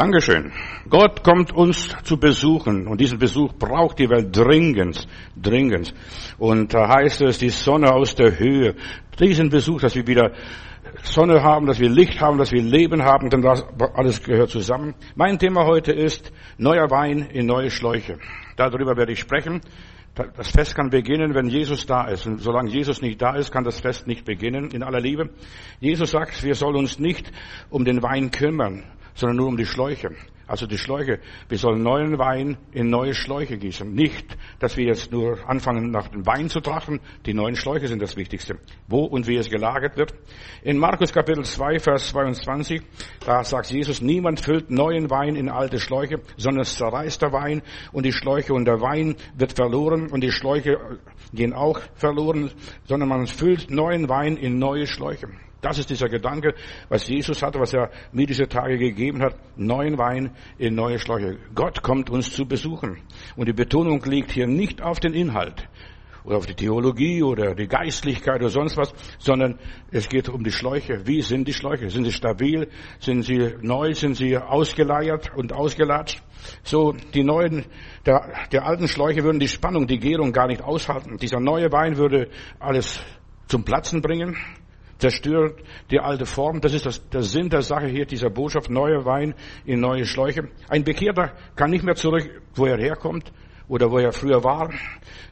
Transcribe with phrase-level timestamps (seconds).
[0.00, 0.50] Dankeschön.
[0.88, 5.92] Gott kommt uns zu besuchen und diesen Besuch braucht die Welt dringend, dringend.
[6.38, 8.76] Und da heißt es, die Sonne aus der Höhe.
[9.18, 10.32] Diesen Besuch, dass wir wieder
[11.02, 14.94] Sonne haben, dass wir Licht haben, dass wir Leben haben, denn das alles gehört zusammen.
[15.16, 18.16] Mein Thema heute ist neuer Wein in neue Schläuche.
[18.56, 19.60] Darüber werde ich sprechen.
[20.14, 22.26] Das Fest kann beginnen, wenn Jesus da ist.
[22.26, 25.28] Und solange Jesus nicht da ist, kann das Fest nicht beginnen, in aller Liebe.
[25.78, 27.30] Jesus sagt, wir sollen uns nicht
[27.68, 28.84] um den Wein kümmern,
[29.14, 30.10] sondern nur um die Schläuche.
[30.50, 31.20] Also die Schläuche.
[31.48, 33.88] Wir sollen neuen Wein in neue Schläuche gießen.
[33.88, 36.98] Nicht, dass wir jetzt nur anfangen, nach dem Wein zu trachten.
[37.24, 38.58] Die neuen Schläuche sind das Wichtigste.
[38.88, 40.12] Wo und wie es gelagert wird.
[40.64, 42.82] In Markus Kapitel 2, Vers 22,
[43.24, 47.62] da sagt Jesus, niemand füllt neuen Wein in alte Schläuche, sondern es zerreißt der Wein
[47.92, 50.98] und die Schläuche und der Wein wird verloren und die Schläuche
[51.32, 52.50] gehen auch verloren,
[52.86, 55.28] sondern man füllt neuen Wein in neue Schläuche.
[55.60, 56.54] Das ist dieser Gedanke,
[56.88, 59.34] was Jesus hatte, was er mir diese Tage gegeben hat.
[59.56, 61.38] Neuen Wein in neue Schläuche.
[61.54, 62.98] Gott kommt uns zu besuchen.
[63.36, 65.68] Und die Betonung liegt hier nicht auf den Inhalt
[66.24, 69.58] oder auf die Theologie oder die Geistlichkeit oder sonst was, sondern
[69.90, 71.06] es geht um die Schläuche.
[71.06, 71.90] Wie sind die Schläuche?
[71.90, 72.68] Sind sie stabil?
[72.98, 73.94] Sind sie neu?
[73.94, 76.22] Sind sie ausgeleiert und ausgelatscht?
[76.62, 77.66] So, die neuen,
[78.06, 81.18] der, der alten Schläuche würden die Spannung, die Gärung gar nicht aushalten.
[81.18, 83.00] Dieser neue Wein würde alles
[83.46, 84.36] zum Platzen bringen
[85.00, 86.60] zerstört die alte Form.
[86.60, 89.34] Das ist das, der Sinn der Sache hier, dieser Botschaft, neuer Wein
[89.64, 90.48] in neue Schläuche.
[90.68, 93.32] Ein Bekehrter kann nicht mehr zurück, wo er herkommt
[93.68, 94.74] oder wo er früher war, äh,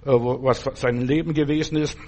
[0.07, 1.99] was sein Leben gewesen ist.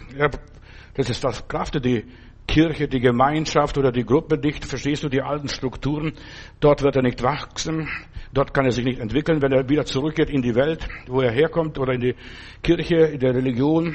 [0.94, 2.04] Das ist das Kraft, die
[2.46, 6.14] Kirche, die Gemeinschaft oder die Gruppe nicht, verstehst du, die alten Strukturen.
[6.58, 7.88] Dort wird er nicht wachsen.
[8.32, 11.30] Dort kann er sich nicht entwickeln, wenn er wieder zurückgeht in die Welt, wo er
[11.30, 12.14] herkommt oder in die
[12.62, 13.94] Kirche, in der Religion.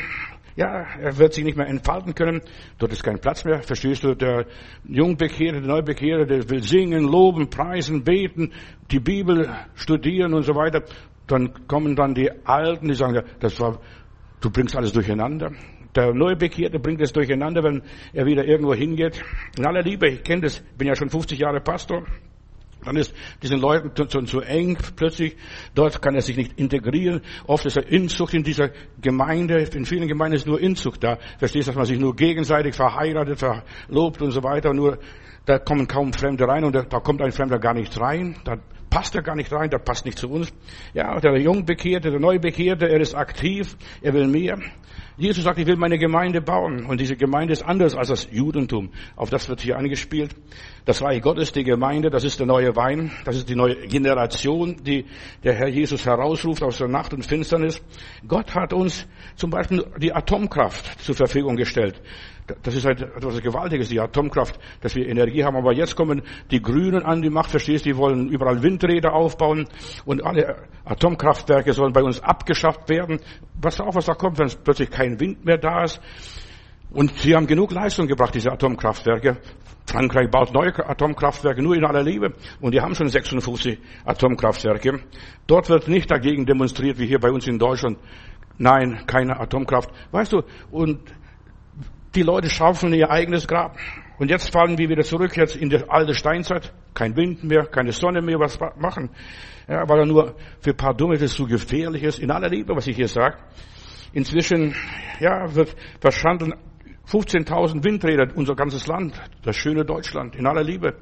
[0.56, 2.42] Ja, er wird sich nicht mehr entfalten können.
[2.78, 3.62] Dort ist kein Platz mehr.
[3.62, 4.16] Verstehst du?
[4.16, 4.46] Der
[4.86, 8.54] Jungbekehrte, der Neubekehrte, der will singen, loben, preisen, beten,
[8.90, 10.84] die Bibel studieren und so weiter.
[11.28, 13.82] Dann kommen dann die Alten, die sagen, das war,
[14.40, 15.52] du bringst alles durcheinander.
[15.94, 17.82] Der Neubekehrte bringt es durcheinander, wenn
[18.14, 19.22] er wieder irgendwo hingeht.
[19.58, 22.06] In aller Liebe, ich kenne das, bin ja schon 50 Jahre Pastor.
[22.86, 25.36] Dann ist diesen Leuten zu, zu, eng plötzlich.
[25.74, 27.22] Dort kann er sich nicht integrieren.
[27.48, 28.70] Oft ist er Inzucht in dieser
[29.02, 29.68] Gemeinde.
[29.74, 31.18] In vielen Gemeinden ist nur Inzucht da.
[31.38, 34.74] Verstehst, du, dass man sich nur gegenseitig verheiratet, verlobt und so weiter.
[34.74, 35.00] Nur
[35.46, 38.36] da kommen kaum Fremde rein und da, da kommt ein Fremder gar nicht rein.
[38.44, 38.58] Da
[38.90, 40.54] passt er gar nicht rein, der passt nicht zu uns.
[40.94, 44.58] Ja, der Jungbekehrte, der Neubekehrte, er ist aktiv, er will mehr.
[45.18, 46.86] Jesus sagt, ich will meine Gemeinde bauen.
[46.86, 48.90] Und diese Gemeinde ist anders als das Judentum.
[49.16, 50.36] Auf das wird hier angespielt.
[50.84, 53.12] Das Reich Gottes, die Gemeinde, das ist der neue Wein.
[53.24, 55.06] Das ist die neue Generation, die
[55.44, 57.82] der Herr Jesus herausruft aus der Nacht und Finsternis.
[58.28, 62.02] Gott hat uns zum Beispiel die Atomkraft zur Verfügung gestellt.
[62.62, 65.56] Das ist halt etwas Gewaltiges, die Atomkraft, dass wir Energie haben.
[65.56, 66.22] Aber jetzt kommen
[66.52, 69.68] die Grünen an die Macht, verstehst du, die wollen überall Windräder aufbauen
[70.06, 73.20] und alle Atomkraftwerke sollen bei uns abgeschafft werden.
[73.60, 76.02] Was auch, was da kommt, wenn plötzlich kein Wind mehr da ist.
[76.92, 79.38] Und sie haben genug Leistung gebracht, diese Atomkraftwerke.
[79.86, 82.34] Frankreich baut neue Atomkraftwerke nur in aller Liebe.
[82.62, 85.02] Und die haben schon 56 Atomkraftwerke.
[85.46, 88.00] Dort wird nicht dagegen demonstriert, wie hier bei uns in Deutschland.
[88.58, 89.90] Nein, keine Atomkraft.
[90.12, 91.00] Weißt du, und
[92.16, 93.78] die Leute schaufeln ihr eigenes Grab.
[94.18, 96.74] Und jetzt fallen wir wieder zurück, jetzt in die alte Steinzeit.
[96.94, 99.10] Kein Wind mehr, keine Sonne mehr, was machen?
[99.68, 102.20] Ja, weil er nur für ein paar Dumme das zu gefährlich ist.
[102.20, 103.38] In aller Liebe, was ich hier sage.
[104.16, 104.74] Inzwischen,
[105.20, 106.54] ja, wird verschandelt
[107.06, 110.96] 15.000 Windräder, unser ganzes Land, das schöne Deutschland, in aller Liebe.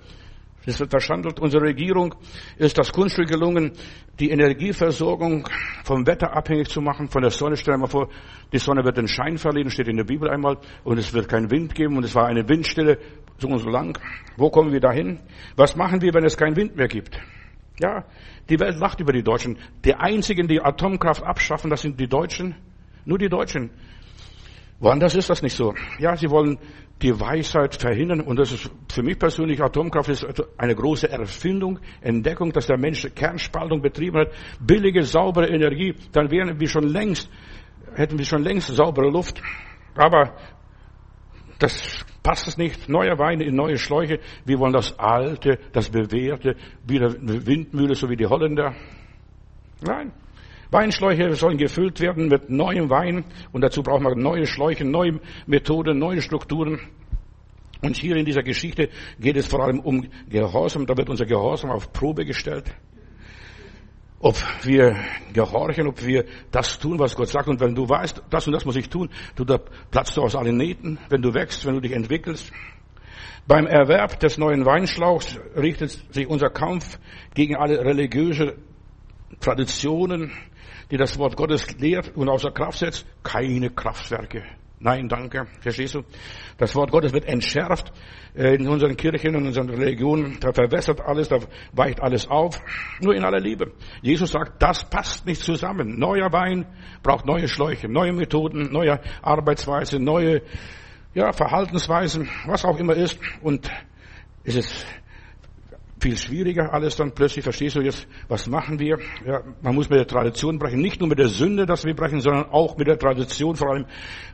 [0.66, 1.40] Es wird verschandelt.
[1.40, 2.16] Unsere Regierung
[2.57, 3.74] ist das Kunststück gelungen,
[4.19, 5.47] die Energieversorgung
[5.84, 7.56] vom Wetter abhängig zu machen, von der Sonne.
[7.56, 8.09] Stell dir mal vor,
[8.51, 11.51] die Sonne wird den Schein verlieren, steht in der Bibel einmal, und es wird keinen
[11.51, 12.97] Wind geben, und es war eine Windstille
[13.38, 14.00] so und so lang.
[14.38, 15.19] Wo kommen wir dahin?
[15.56, 17.19] Was machen wir, wenn es keinen Wind mehr gibt?
[17.80, 18.06] Ja,
[18.50, 19.59] die Welt lacht über die Deutschen.
[19.85, 22.56] Die einzigen, die Atomkraft abschaffen, das sind die Deutschen.
[23.06, 23.72] Nur die Deutschen.
[24.80, 25.74] Woanders ist das nicht so.
[26.00, 26.58] Ja, sie wollen
[27.02, 30.25] die Weisheit verhindern und das ist für mich persönlich, Atomkraft ist
[30.58, 36.60] eine große Erfindung, Entdeckung, dass der Mensch Kernspaltung betrieben hat, billige, saubere Energie, dann wären
[36.60, 37.30] wir schon längst,
[37.95, 39.42] hätten wir schon längst saubere Luft.
[39.95, 40.36] Aber
[41.60, 42.89] das passt es nicht.
[42.89, 44.19] Neuer Wein in neue Schläuche.
[44.45, 46.56] Wir wollen das Alte, das Bewährte,
[46.86, 48.74] wieder Windmühle, so wie die Holländer.
[49.81, 50.13] Nein.
[50.74, 56.00] Weinschläuche sollen gefüllt werden mit neuem Wein und dazu braucht man neue Schläuche, neue Methoden,
[56.00, 56.80] neue Strukturen.
[57.81, 58.90] Und hier in dieser Geschichte
[59.20, 60.86] geht es vor allem um Gehorsam.
[60.86, 62.74] Da wird unser Gehorsam auf Probe gestellt.
[64.20, 64.96] Ob wir
[65.34, 67.50] gehorchen, ob wir das tun, was Gott sagt.
[67.50, 69.58] Und wenn du weißt, das und das muss ich tun, du, da
[69.92, 72.54] platzt du aus allen Nähten, wenn du wächst, wenn du dich entwickelst.
[73.46, 76.98] Beim Erwerb des neuen Weinschlauchs richtet sich unser Kampf
[77.34, 78.56] gegen alle religiöse
[79.42, 80.31] Traditionen,
[80.91, 83.06] die das Wort Gottes lehrt und außer Kraft setzt.
[83.24, 84.44] Keine Kraftwerke.
[84.83, 85.47] Nein, danke.
[85.62, 86.03] Verstehst du?
[86.57, 87.94] Das Wort Gottes wird entschärft
[88.35, 90.38] äh, in unseren Kirchen und unseren Religionen.
[90.41, 91.38] Da verwässert alles, da
[91.71, 92.59] weicht alles auf.
[93.00, 93.71] Nur in aller Liebe.
[94.01, 95.97] Jesus sagt, das passt nicht zusammen.
[95.97, 96.65] Neuer Wein
[97.01, 100.41] braucht neue Schläuche, neue Methoden, neue Arbeitsweise, neue
[101.13, 103.18] ja, Verhaltensweisen, was auch immer ist.
[103.41, 103.71] Und
[104.44, 104.85] es ist
[106.04, 107.44] viel schwieriger alles dann plötzlich.
[107.44, 109.00] Verstehst du jetzt, was machen wir?
[109.26, 110.82] Ja, man muss mit der Tradition brechen.
[110.82, 113.86] Nicht nur mit der Sünde, dass wir brechen, sondern auch mit der Tradition, vor allem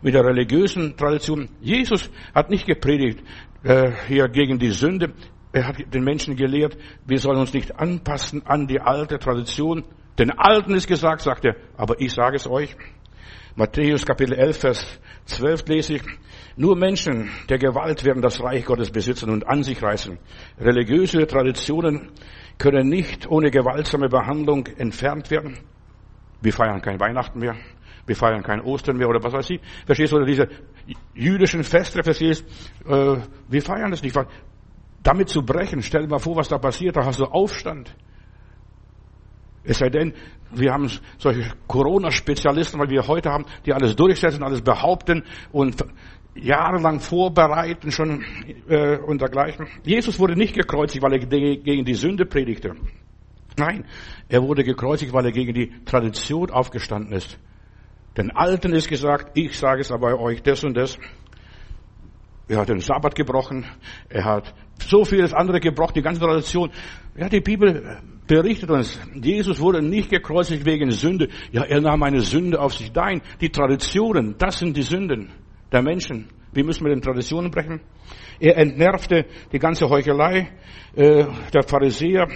[0.02, 1.48] mit der religiösen Tradition.
[1.62, 3.24] Jesus hat nicht gepredigt
[3.64, 5.14] äh, hier gegen die Sünde.
[5.52, 6.76] Er hat den Menschen gelehrt,
[7.06, 9.84] wir sollen uns nicht anpassen an die alte Tradition.
[10.18, 12.76] Den Alten ist gesagt, sagt er, aber ich sage es euch.
[13.56, 16.02] Matthäus Kapitel 11, Vers 12 lese ich,
[16.60, 20.20] nur Menschen der Gewalt werden das Reich Gottes besitzen und an sich reißen.
[20.60, 22.12] Religiöse Traditionen
[22.58, 25.58] können nicht ohne gewaltsame Behandlung entfernt werden.
[26.42, 27.56] Wir feiern kein Weihnachten mehr.
[28.06, 29.62] Wir feiern kein Ostern mehr oder was weiß ich.
[29.86, 30.18] Verstehst du?
[30.18, 30.50] Oder diese
[31.14, 32.46] jüdischen Feste, verstehst
[32.86, 33.16] äh,
[33.48, 34.18] Wir feiern das nicht.
[35.02, 36.98] Damit zu brechen, stell dir mal vor, was da passiert.
[36.98, 37.96] Da hast du Aufstand.
[39.64, 40.14] Es sei denn,
[40.52, 45.84] wir haben solche Corona-Spezialisten, weil wir heute haben, die alles durchsetzen, alles behaupten und
[46.36, 48.24] jahrelang vorbereiten schon
[48.68, 49.68] äh, und dergleichen.
[49.84, 52.76] Jesus wurde nicht gekreuzigt, weil er gegen die Sünde predigte.
[53.58, 53.86] Nein,
[54.30, 57.38] er wurde gekreuzigt, weil er gegen die Tradition aufgestanden ist.
[58.18, 60.98] Den Alten ist gesagt, ich sage es aber euch, das und das.
[62.48, 63.66] Er hat den Sabbat gebrochen,
[64.10, 66.72] er hat so vieles andere gebrochen, die ganze Tradition.
[67.16, 68.00] Ja, die Bibel
[68.30, 71.30] berichtet uns, Jesus wurde nicht gekreuzigt wegen Sünde.
[71.52, 72.94] Ja, er nahm eine Sünde auf sich.
[72.94, 75.32] Nein, die Traditionen, das sind die Sünden
[75.72, 76.30] der Menschen.
[76.54, 77.82] Wie müssen wir den Traditionen brechen?
[78.40, 80.52] Er entnervte die ganze Heuchelei
[80.96, 82.28] äh, der Pharisäer,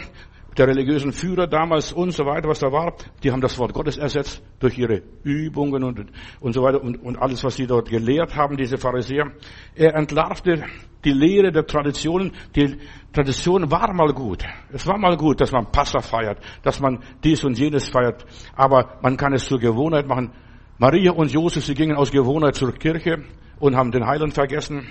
[0.57, 2.93] der religiösen Führer damals und so weiter, was da war.
[3.23, 7.17] Die haben das Wort Gottes ersetzt durch ihre Übungen und, und so weiter und, und
[7.17, 9.31] alles, was sie dort gelehrt haben, diese Pharisäer.
[9.75, 10.63] Er entlarvte
[11.03, 12.31] die Lehre der Traditionen.
[12.55, 12.77] Die
[13.11, 14.43] Tradition war mal gut.
[14.71, 18.25] Es war mal gut, dass man Passa feiert, dass man dies und jenes feiert.
[18.55, 20.31] Aber man kann es zur Gewohnheit machen.
[20.77, 23.23] Maria und Josef, sie gingen aus Gewohnheit zur Kirche
[23.59, 24.87] und haben den Heiland vergessen.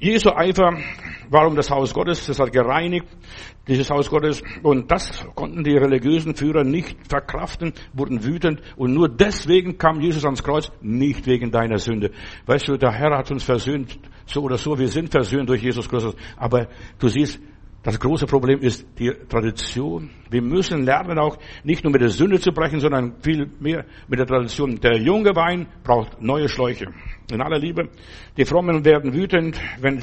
[0.00, 0.76] Jesu Eifer
[1.30, 3.06] war um das Haus Gottes, das hat gereinigt,
[3.66, 9.08] dieses Haus Gottes, und das konnten die religiösen Führer nicht verkraften, wurden wütend, und nur
[9.08, 12.10] deswegen kam Jesus ans Kreuz, nicht wegen deiner Sünde.
[12.46, 15.88] Weißt du, der Herr hat uns versöhnt, so oder so, wir sind versöhnt durch Jesus
[15.88, 16.68] Christus, aber
[16.98, 17.40] du siehst,
[17.82, 20.10] das große Problem ist die Tradition.
[20.30, 24.18] Wir müssen lernen auch nicht nur mit der Sünde zu brechen, sondern viel mehr mit
[24.18, 24.80] der Tradition.
[24.80, 26.86] Der junge Wein braucht neue Schläuche.
[27.30, 27.90] In aller Liebe.
[28.38, 30.02] Die Frommen werden wütend, wenn,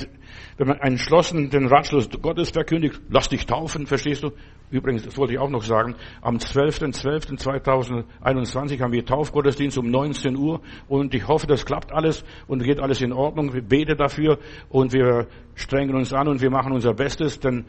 [0.58, 3.02] wenn man entschlossen den Ratschluss Gottes verkündigt.
[3.10, 4.30] Lass dich taufen, verstehst du?
[4.70, 5.96] Übrigens, das wollte ich auch noch sagen.
[6.22, 12.64] Am 12.12.2021 haben wir Taufgottesdienst um 19 Uhr und ich hoffe, das klappt alles und
[12.64, 13.54] geht alles in Ordnung.
[13.54, 14.38] Wir beten dafür
[14.70, 15.26] und wir
[15.56, 17.66] strengen uns an und wir machen unser Bestes, denn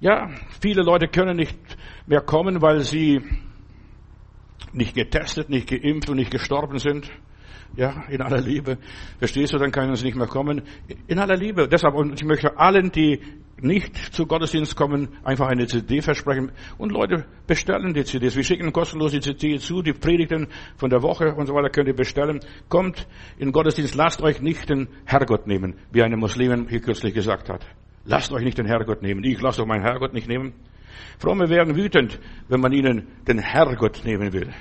[0.00, 0.30] ja,
[0.60, 1.58] viele Leute können nicht
[2.06, 3.20] mehr kommen, weil sie
[4.72, 7.10] nicht getestet, nicht geimpft und nicht gestorben sind.
[7.76, 8.78] Ja, in aller Liebe.
[9.18, 10.62] Verstehst du, dann können sie nicht mehr kommen.
[11.06, 11.68] In aller Liebe.
[11.68, 13.20] Deshalb, und ich möchte allen, die
[13.62, 16.52] nicht zu Gottesdienst kommen, einfach eine CD versprechen.
[16.78, 18.36] Und Leute bestellen die CDs.
[18.36, 21.88] Wir schicken kostenlos die CD zu, die Predigten von der Woche und so weiter könnt
[21.88, 22.40] ihr bestellen.
[22.68, 23.06] Kommt
[23.38, 27.66] in Gottesdienst, lasst euch nicht den Herrgott nehmen, wie eine Muslimin hier kürzlich gesagt hat.
[28.04, 29.22] Lasst euch nicht den Herrgott nehmen.
[29.24, 30.54] Ich lasse doch meinen Herrgott nicht nehmen.
[31.18, 34.52] Fromme werden wütend, wenn man ihnen den Herrgott nehmen will.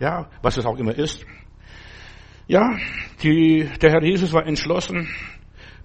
[0.00, 1.24] Ja, was es auch immer ist.
[2.48, 2.78] Ja,
[3.22, 5.06] die, der Herr Jesus war entschlossen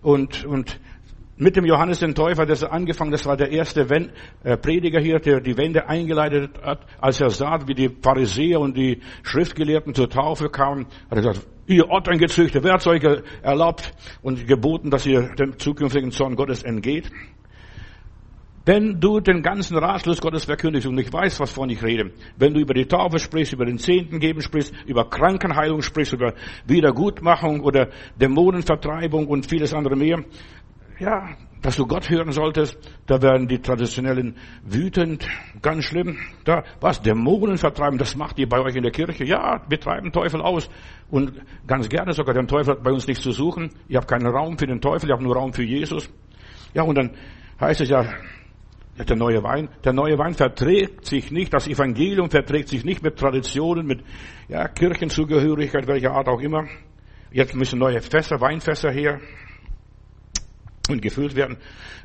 [0.01, 0.79] und, und
[1.35, 5.19] mit dem Johannes den Täufer, das er angefangen, das war der erste äh, Prediger hier,
[5.19, 10.09] der die Wende eingeleitet hat, als er sah, wie die Pharisäer und die Schriftgelehrten zur
[10.09, 13.03] Taufe kamen, hat er gesagt, ihr Otterngezüchte, wer hat euch
[13.41, 17.11] erlaubt und geboten, dass ihr dem zukünftigen Zorn Gottes entgeht?
[18.65, 22.53] Wenn du den ganzen Ratschluss Gottes verkündigst und ich weiß, was von ich rede, wenn
[22.53, 26.33] du über die Taufe sprichst, über den Zehnten geben sprichst, über Krankenheilung sprichst, über
[26.65, 30.23] Wiedergutmachung oder Dämonenvertreibung und vieles andere mehr,
[30.97, 35.27] ja, dass du Gott hören solltest, da werden die Traditionellen wütend,
[35.61, 36.17] ganz schlimm.
[36.45, 39.25] Da, was, Dämonen vertreiben, das macht ihr bei euch in der Kirche?
[39.25, 40.69] Ja, wir treiben Teufel aus.
[41.09, 41.33] Und
[41.67, 43.71] ganz gerne sogar, der Teufel hat bei uns nichts zu suchen.
[43.89, 46.09] Ihr habt keinen Raum für den Teufel, ihr habt nur Raum für Jesus.
[46.73, 47.11] Ja, und dann
[47.59, 48.05] heißt es ja,
[48.97, 49.69] der neue Wein.
[49.83, 54.03] Der neue Wein verträgt sich nicht, das Evangelium verträgt sich nicht mit Traditionen, mit
[54.47, 56.65] ja, Kirchenzugehörigkeit, welcher Art auch immer.
[57.31, 59.19] Jetzt müssen neue Fässer, Weinfässer her.
[60.89, 61.57] und gefüllt werden.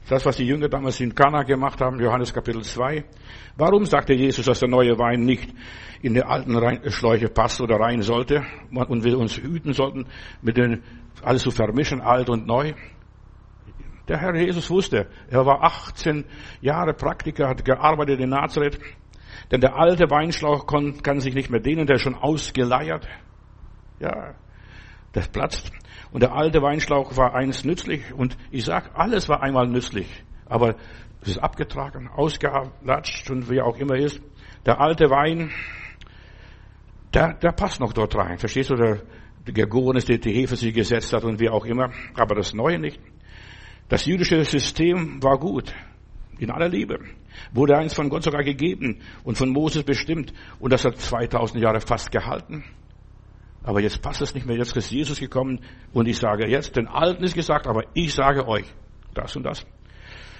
[0.08, 3.04] Das, was die Jünger damals in Kana gemacht haben, Johannes Kapitel 2.
[3.56, 5.52] Warum sagte Jesus, dass der neue Wein nicht
[6.00, 10.06] in die alten Schläuche passt oder rein sollte und wir uns hüten sollten,
[10.42, 10.82] mit den,
[11.22, 12.72] alles zu vermischen, alt und neu?
[14.08, 16.24] Der Herr Jesus wusste, er war 18
[16.62, 18.80] Jahre Praktiker, hat gearbeitet in Nazareth,
[19.50, 23.06] denn der alte Weinschlauch kann, sich nicht mehr dehnen, der ist schon ausgeleiert.
[24.00, 24.34] Ja,
[25.12, 25.72] das platzt.
[26.10, 28.12] Und der alte Weinschlauch war eins nützlich.
[28.14, 30.24] Und ich sag, alles war einmal nützlich.
[30.46, 30.76] Aber
[31.20, 34.20] es ist abgetragen, ausgelatscht und wie auch immer ist.
[34.64, 35.50] Der alte Wein,
[37.12, 38.38] der, der passt noch dort rein.
[38.38, 38.74] Verstehst du?
[38.74, 39.02] Der,
[39.46, 41.90] der gegoren ist, die, die Hefe sie gesetzt hat und wie auch immer.
[42.14, 43.00] Aber das Neue nicht.
[43.88, 45.74] Das jüdische System war gut.
[46.38, 47.00] In aller Liebe.
[47.52, 50.32] Wurde eins von Gott sogar gegeben und von Moses bestimmt.
[50.60, 52.64] Und das hat 2000 Jahre fast gehalten.
[53.62, 54.56] Aber jetzt passt es nicht mehr.
[54.56, 55.60] Jetzt ist Jesus gekommen
[55.92, 58.64] und ich sage jetzt, den Alten ist gesagt, aber ich sage euch
[59.14, 59.66] das und das.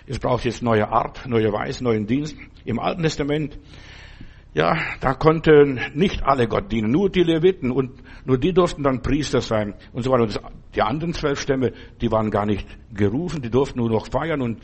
[0.06, 2.36] Es braucht jetzt neue Art, neue Weise, neuen Dienst.
[2.64, 3.58] Im Alten Testament,
[4.58, 7.92] ja, da konnten nicht alle Gott dienen, nur die Leviten und
[8.24, 10.24] nur die durften dann Priester sein und so weiter.
[10.24, 10.40] Und
[10.74, 14.58] die anderen zwölf Stämme, die waren gar nicht gerufen, die durften nur noch feiern und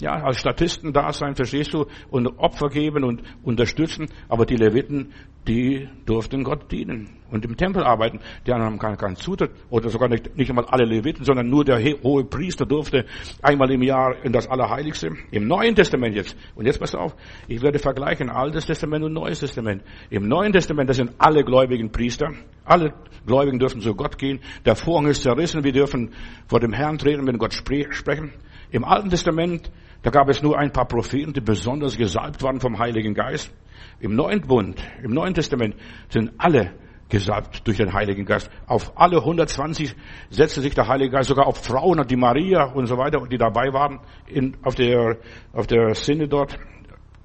[0.00, 4.08] ja, als Statisten da sein, verstehst du, und Opfer geben und unterstützen.
[4.28, 5.12] Aber die Leviten,
[5.46, 8.20] die durften Gott dienen und im Tempel arbeiten.
[8.46, 11.64] Die anderen haben keinen, keinen Zutritt oder sogar nicht, nicht einmal alle Leviten, sondern nur
[11.64, 13.04] der hohe Priester durfte
[13.42, 15.10] einmal im Jahr in das Allerheiligste.
[15.30, 16.36] Im Neuen Testament jetzt.
[16.54, 17.14] Und jetzt pass auf,
[17.48, 19.82] ich werde vergleichen Altes Testament und Neues Testament.
[20.10, 22.30] Im Neuen Testament, das sind alle gläubigen Priester.
[22.64, 22.94] Alle
[23.26, 24.40] Gläubigen dürfen zu Gott gehen.
[24.64, 25.64] Der Vorhang ist zerrissen.
[25.64, 26.10] Wir dürfen
[26.46, 28.32] vor dem Herrn treten, wenn Gott sprechen.
[28.70, 29.70] Im Alten Testament,
[30.02, 33.52] da gab es nur ein paar Propheten, die besonders gesalbt waren vom Heiligen Geist.
[34.00, 35.76] Im Neuen Bund, im Neuen Testament
[36.08, 36.72] sind alle
[37.08, 38.50] gesalbt durch den Heiligen Geist.
[38.66, 39.94] Auf alle 120
[40.30, 43.72] setzte sich der Heilige Geist, sogar auf Frauen, die Maria und so weiter, die dabei
[43.72, 45.18] waren, in, auf der,
[45.52, 46.58] auf der Sinne dort,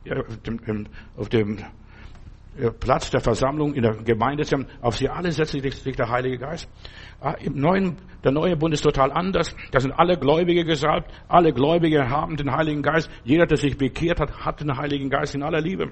[0.05, 1.58] auf dem, auf dem
[2.80, 4.44] Platz der Versammlung in der Gemeinde,
[4.82, 6.70] auf sie alle setzte sich der Heilige Geist.
[7.22, 9.56] Ah, Im neuen, der neue Bund ist total anders.
[9.72, 11.12] Da sind alle Gläubige gesalbt.
[11.28, 13.10] Alle Gläubige haben den Heiligen Geist.
[13.24, 15.92] Jeder, der sich bekehrt hat, hat den Heiligen Geist in aller Liebe.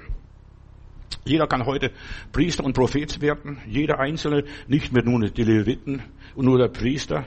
[1.26, 1.92] Jeder kann heute
[2.32, 3.60] Priester und Prophet werden.
[3.68, 6.04] Jeder Einzelne, nicht mehr nur die Leviten
[6.36, 7.26] und nur der Priester.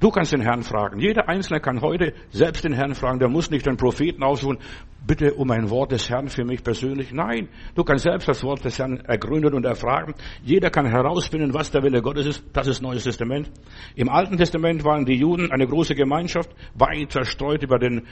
[0.00, 0.98] Du kannst den Herrn fragen.
[1.00, 3.20] Jeder Einzelne kann heute selbst den Herrn fragen.
[3.20, 4.58] Der muss nicht den Propheten aussuchen.
[5.06, 7.12] Bitte um ein Wort des Herrn für mich persönlich.
[7.12, 10.14] Nein, du kannst selbst das Wort des Herrn ergründen und erfragen.
[10.42, 12.44] Jeder kann herausfinden, was der Wille Gottes ist.
[12.52, 13.50] Das ist Neues Testament.
[13.94, 18.06] Im Alten Testament waren die Juden eine große Gemeinschaft, weit zerstreut über den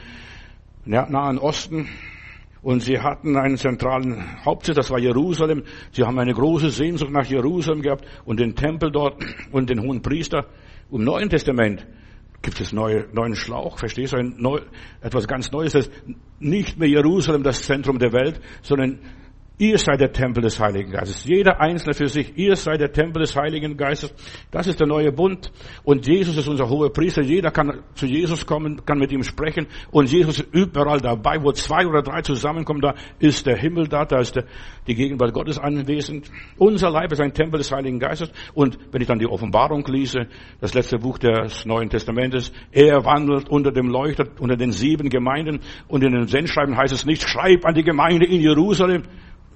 [0.85, 1.89] Nahen Osten.
[2.63, 5.65] Und sie hatten einen zentralen Hauptsitz, das war Jerusalem.
[5.91, 10.01] Sie haben eine große Sehnsucht nach Jerusalem gehabt und den Tempel dort und den hohen
[10.01, 10.47] Priester.
[10.91, 11.85] Im Neuen Testament
[12.41, 14.23] gibt es neue, neuen Schlauch, verstehst du?
[14.23, 14.61] Neu,
[15.01, 15.93] etwas ganz Neues, ist
[16.39, 18.99] nicht mehr Jerusalem das Zentrum der Welt, sondern
[19.59, 21.25] Ihr seid der Tempel des Heiligen Geistes.
[21.25, 22.37] Jeder Einzelne für sich.
[22.37, 24.13] Ihr seid der Tempel des Heiligen Geistes.
[24.51, 25.53] Das ist der neue Bund.
[25.85, 27.23] Und Jesus ist unser hoher Priester.
[27.23, 29.67] Jeder kann zu Jesus kommen, kann mit ihm sprechen.
[29.91, 31.37] Und Jesus ist überall dabei.
[31.43, 34.39] Wo zwei oder drei zusammenkommen, da ist der Himmel da, da ist
[34.87, 36.31] die Gegenwart Gottes anwesend.
[36.57, 38.33] Unser Leib ist ein Tempel des Heiligen Geistes.
[38.55, 40.29] Und wenn ich dann die Offenbarung lese,
[40.61, 45.61] das letzte Buch des Neuen Testamentes, er wandelt unter dem Leuchter, unter den sieben Gemeinden.
[45.89, 49.03] Und in den Sendschreiben heißt es nicht, schreib an die Gemeinde in Jerusalem,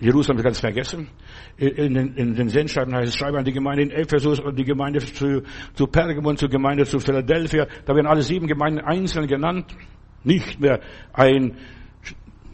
[0.00, 1.09] Jerusalem ganz vergessen.
[1.57, 4.65] In den, in den Sendschreiben heißt es, schreibe an die Gemeinde in Ephesus und die
[4.65, 5.43] Gemeinde zu,
[5.75, 7.67] zu Pergamon, zur Gemeinde zu Philadelphia.
[7.87, 9.75] Da werden alle sieben Gemeinden einzeln genannt.
[10.23, 10.81] Nicht mehr
[11.12, 11.57] ein,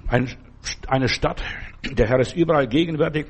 [0.08, 0.28] ein,
[0.86, 1.42] eine Stadt.
[1.90, 3.26] Der Herr ist überall gegenwärtig.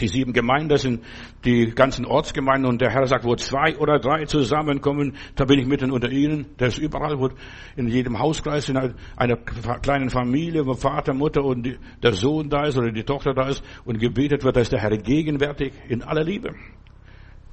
[0.00, 1.04] Die sieben Gemeinden, das sind
[1.44, 5.66] die ganzen Ortsgemeinden und der Herr sagt, wo zwei oder drei zusammenkommen, da bin ich
[5.66, 6.46] mitten unter ihnen.
[6.58, 7.30] Der ist überall, wo
[7.76, 12.76] in jedem Hauskreis, in einer kleinen Familie, wo Vater, Mutter und der Sohn da ist
[12.76, 16.24] oder die Tochter da ist und gebetet wird, da ist der Herr gegenwärtig in aller
[16.24, 16.56] Liebe.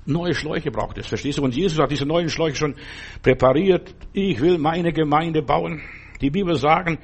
[0.07, 1.43] Neue Schläuche braucht es, verstehst du?
[1.43, 2.75] Und Jesus hat diese neuen Schläuche schon
[3.21, 3.93] präpariert.
[4.13, 5.79] Ich will meine Gemeinde bauen.
[6.21, 6.97] Die Bibel sagen,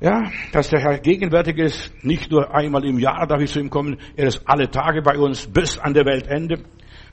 [0.00, 3.70] ja, dass der Herr gegenwärtig ist, nicht nur einmal im Jahr darf ich zu ihm
[3.70, 6.62] kommen, er ist alle Tage bei uns bis an der Weltende.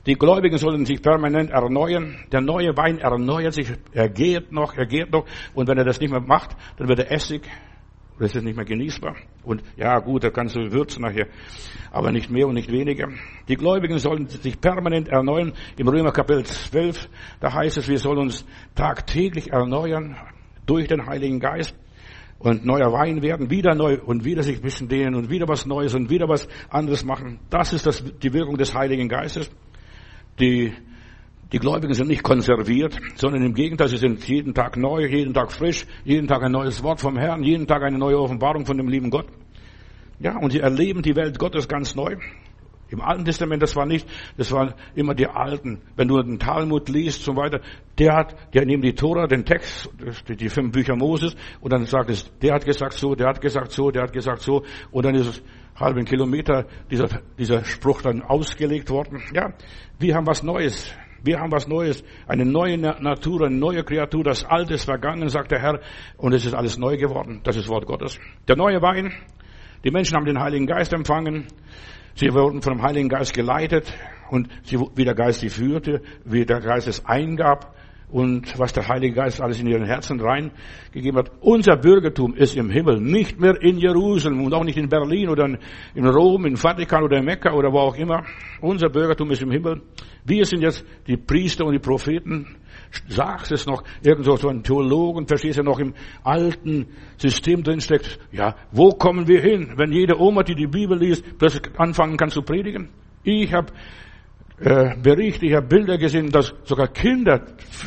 [0.06, 2.16] Die Gläubigen sollen sich permanent erneuern.
[2.30, 5.26] Der neue Wein erneuert sich, er geht noch, er geht noch.
[5.52, 7.42] Und wenn er das nicht mehr macht, dann wird er Essig.
[8.18, 9.16] Das ist nicht mehr genießbar.
[9.42, 11.26] Und ja, gut, da kannst du würzen nachher.
[11.90, 13.08] Aber nicht mehr und nicht weniger.
[13.48, 15.52] Die Gläubigen sollen sich permanent erneuern.
[15.76, 17.08] Im Römer Kapitel 12,
[17.40, 20.16] da heißt es, wir sollen uns tagtäglich erneuern
[20.66, 21.76] durch den Heiligen Geist
[22.38, 25.94] und neuer Wein werden, wieder neu und wieder sich bisschen dehnen und wieder was Neues
[25.94, 27.38] und wieder was anderes machen.
[27.50, 29.50] Das ist das, die Wirkung des Heiligen Geistes.
[30.38, 30.72] Die
[31.52, 35.52] Die Gläubigen sind nicht konserviert, sondern im Gegenteil, sie sind jeden Tag neu, jeden Tag
[35.52, 38.88] frisch, jeden Tag ein neues Wort vom Herrn, jeden Tag eine neue Offenbarung von dem
[38.88, 39.26] lieben Gott.
[40.18, 42.16] Ja, und sie erleben die Welt Gottes ganz neu.
[42.88, 45.82] Im Alten Testament, das war nicht, das waren immer die Alten.
[45.96, 47.60] Wenn du den Talmud liest, so weiter,
[47.98, 49.90] der hat, der nimmt die Tora, den Text,
[50.28, 53.72] die fünf Bücher Moses, und dann sagt es, der hat gesagt so, der hat gesagt
[53.72, 54.62] so, der hat gesagt so,
[54.92, 55.42] und dann ist es
[55.74, 59.22] halben Kilometer dieser, dieser Spruch dann ausgelegt worden.
[59.34, 59.52] Ja,
[59.98, 60.92] wir haben was Neues.
[61.22, 64.22] Wir haben was Neues, eine neue Natur, eine neue Kreatur.
[64.22, 65.80] Das Alte ist vergangen, sagt der Herr,
[66.18, 67.40] und es ist alles neu geworden.
[67.42, 68.20] Das ist Wort Gottes.
[68.46, 69.12] Der neue Wein.
[69.84, 71.46] Die Menschen haben den Heiligen Geist empfangen.
[72.16, 73.92] Sie wurden vom Heiligen Geist geleitet
[74.30, 77.76] und sie, wie der Geist sie führte, wie der Geist es eingab
[78.08, 81.30] und was der Heilige Geist alles in ihren Herzen reingegeben hat.
[81.42, 85.58] Unser Bürgertum ist im Himmel, nicht mehr in Jerusalem und auch nicht in Berlin oder
[85.94, 88.24] in Rom, in Vatikan oder in Mekka oder wo auch immer.
[88.62, 89.82] Unser Bürgertum ist im Himmel.
[90.24, 92.56] Wir sind jetzt die Priester und die Propheten
[93.08, 96.86] sagst es noch, irgendwo so ein Theologen, verstehst du, noch im alten
[97.16, 98.18] System drinsteckt.
[98.32, 102.30] Ja, wo kommen wir hin, wenn jede Oma, die die Bibel liest, plötzlich anfangen kann
[102.30, 102.88] zu predigen?
[103.22, 103.72] Ich habe
[104.58, 107.44] äh, Berichte, ich habe Bilder gesehen, dass sogar Kinder,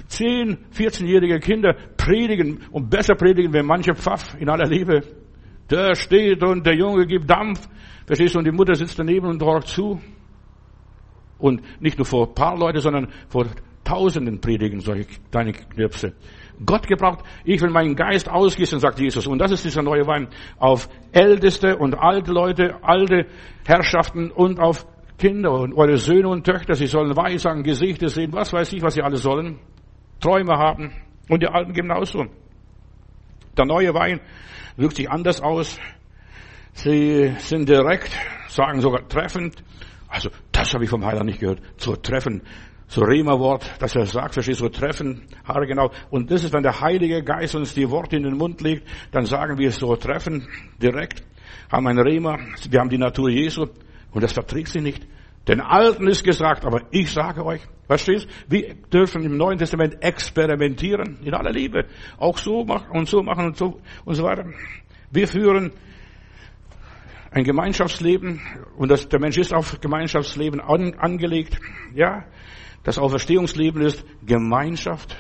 [0.08, 5.02] 10, 14-jährige Kinder predigen und besser predigen, wie manche Pfaff in aller Liebe.
[5.70, 7.68] Der steht und der Junge gibt Dampf,
[8.06, 10.00] verstehst du, und die Mutter sitzt daneben und horcht zu.
[11.38, 13.46] Und nicht nur vor ein paar Leute, sondern vor
[13.90, 16.14] Tausenden predigen solche kleine Knirpse.
[16.64, 19.26] Gott gebraucht, ich will meinen Geist ausgießen, sagt Jesus.
[19.26, 20.28] Und das ist dieser neue Wein
[20.60, 23.26] auf älteste und alte Leute, alte
[23.66, 24.86] Herrschaften und auf
[25.18, 26.76] Kinder und eure Söhne und Töchter.
[26.76, 29.58] Sie sollen Weissagen, Gesichter sehen, was weiß ich, was sie alle sollen.
[30.20, 30.92] Träume haben.
[31.28, 32.28] Und die Alten genauso.
[33.58, 34.20] Der neue Wein
[34.78, 35.80] wirkt sich anders aus.
[36.74, 38.12] Sie sind direkt,
[38.50, 39.64] sagen sogar treffend.
[40.08, 41.62] Also, das habe ich vom Heiler nicht gehört.
[41.78, 42.44] Zu treffen
[42.90, 45.92] so Rema-Wort, dass er sagt, verstehst du, so treffen, Haare genau.
[46.10, 49.26] Und das ist, wenn der Heilige Geist uns die Worte in den Mund legt, dann
[49.26, 50.48] sagen wir es so treffen,
[50.82, 51.24] direkt,
[51.72, 53.68] haben ein Rema, wir haben die Natur Jesu,
[54.12, 55.08] und das verträgt sie nicht.
[55.48, 58.28] Den Alten ist gesagt, aber ich sage euch, verstehst?
[58.48, 61.86] Wir dürfen im Neuen Testament experimentieren, in aller Liebe.
[62.18, 64.46] Auch so machen und so machen und so, und so weiter.
[65.12, 65.72] Wir führen
[67.32, 68.42] ein Gemeinschaftsleben,
[68.78, 71.60] und das, der Mensch ist auf Gemeinschaftsleben an, angelegt,
[71.94, 72.26] ja.
[72.84, 75.16] Das Auferstehungsleben ist Gemeinschaft,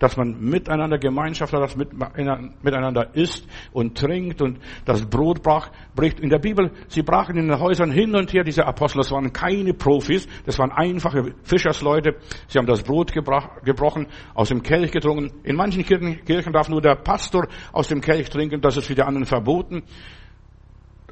[0.00, 6.20] dass man miteinander Gemeinschaft hat, dass miteinander isst und trinkt und das Brot brach, bricht.
[6.20, 9.32] In der Bibel, sie brachen in den Häusern hin und her, diese Apostel, das waren
[9.32, 12.16] keine Profis, das waren einfache Fischersleute.
[12.48, 15.32] Sie haben das Brot gebrach, gebrochen, aus dem Kelch getrunken.
[15.44, 18.94] In manchen Kirchen, Kirchen darf nur der Pastor aus dem Kelch trinken, das ist für
[18.94, 19.82] die anderen verboten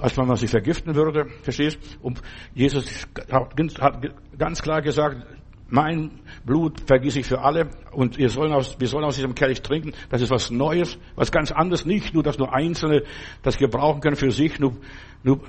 [0.01, 1.79] als wenn man sie vergiften würde, verstehst?
[2.01, 2.23] Und
[2.55, 3.57] Jesus hat
[4.39, 5.27] ganz klar gesagt,
[5.69, 6.11] mein
[6.45, 9.93] Blut vergieß ich für alle und wir sollen, aus, wir sollen aus diesem Kelch trinken.
[10.09, 11.85] Das ist was Neues, was ganz anderes.
[11.85, 13.03] Nicht nur, dass nur Einzelne
[13.43, 14.77] das gebrauchen können für sich, nur,
[15.23, 15.41] nur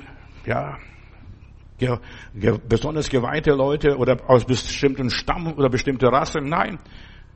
[0.46, 0.78] ja,
[1.78, 1.98] ge,
[2.36, 6.50] ge, besonders geweihte Leute oder aus bestimmten Stamm oder bestimmte Rassen.
[6.50, 6.80] Nein,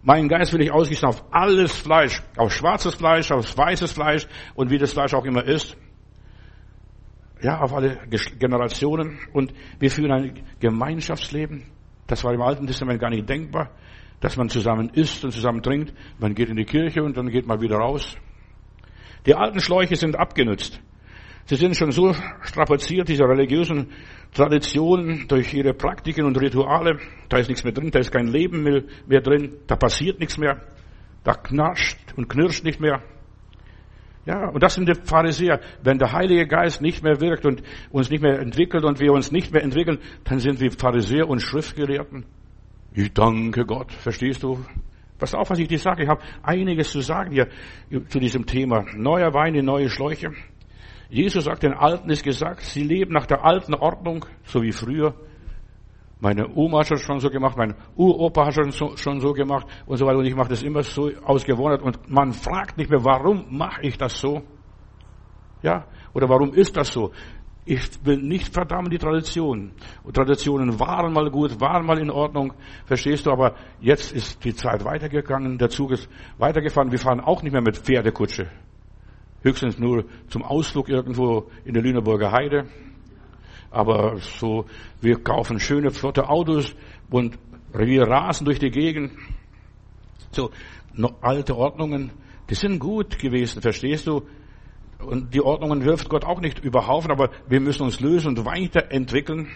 [0.01, 4.69] mein Geist will ich ausgießen auf alles Fleisch, auf schwarzes Fleisch, auf weißes Fleisch und
[4.69, 5.77] wie das Fleisch auch immer ist.
[7.41, 7.97] Ja, auf alle
[8.39, 11.63] Generationen und wir führen ein Gemeinschaftsleben.
[12.07, 13.71] Das war im Alten Testament gar nicht denkbar,
[14.19, 15.93] dass man zusammen isst und zusammen trinkt.
[16.19, 18.17] Man geht in die Kirche und dann geht man wieder raus.
[19.25, 20.81] Die alten Schläuche sind abgenützt.
[21.45, 23.91] Sie sind schon so strapaziert, diese religiösen
[24.33, 26.99] Traditionen, durch ihre Praktiken und Rituale.
[27.27, 30.61] Da ist nichts mehr drin, da ist kein Leben mehr drin, da passiert nichts mehr,
[31.23, 33.03] da knarscht und knirscht nicht mehr.
[34.25, 35.59] Ja, und das sind die Pharisäer.
[35.81, 39.31] Wenn der Heilige Geist nicht mehr wirkt und uns nicht mehr entwickelt und wir uns
[39.31, 42.25] nicht mehr entwickeln, dann sind wir Pharisäer und Schriftgelehrten.
[42.93, 43.91] Ich danke Gott.
[43.91, 44.63] Verstehst du?
[45.19, 46.03] Pass auf, was ich dir sage.
[46.03, 47.47] Ich habe einiges zu sagen hier
[48.07, 48.85] zu diesem Thema.
[48.95, 50.31] Neuer Wein in neue Schläuche.
[51.09, 55.15] Jesus sagt, den Alten ist gesagt, sie leben nach der alten Ordnung, so wie früher.
[56.23, 60.05] Meine Oma hat schon so gemacht, mein Uropa hat das schon so gemacht und so
[60.05, 60.19] weiter.
[60.19, 61.43] Und ich mache das immer so aus.
[61.45, 64.41] Und man fragt nicht mehr, warum mache ich das so?
[65.61, 67.11] Ja, oder warum ist das so?
[67.65, 69.73] Ich will nicht verdammen die Traditionen.
[70.05, 72.53] Und Traditionen waren mal gut, waren mal in Ordnung,
[72.85, 76.07] verstehst du, aber jetzt ist die Zeit weitergegangen, der Zug ist
[76.37, 76.89] weitergefahren.
[76.89, 78.49] Wir fahren auch nicht mehr mit Pferdekutsche.
[79.41, 82.69] Höchstens nur zum Ausflug irgendwo in der Lüneburger Heide
[83.73, 84.65] aber so,
[85.01, 86.75] wir kaufen schöne, flotte Autos
[87.09, 87.39] und
[87.73, 89.11] wir rasen durch die Gegend.
[90.31, 90.51] So,
[91.21, 92.11] alte Ordnungen,
[92.49, 94.27] die sind gut gewesen, verstehst du?
[94.99, 98.45] Und die Ordnungen wirft Gott auch nicht über Haufen, aber wir müssen uns lösen und
[98.45, 99.49] weiterentwickeln.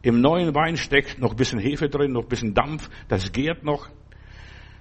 [0.00, 3.64] Im neuen Wein steckt noch ein bisschen Hefe drin, noch ein bisschen Dampf, das gärt
[3.64, 3.88] noch.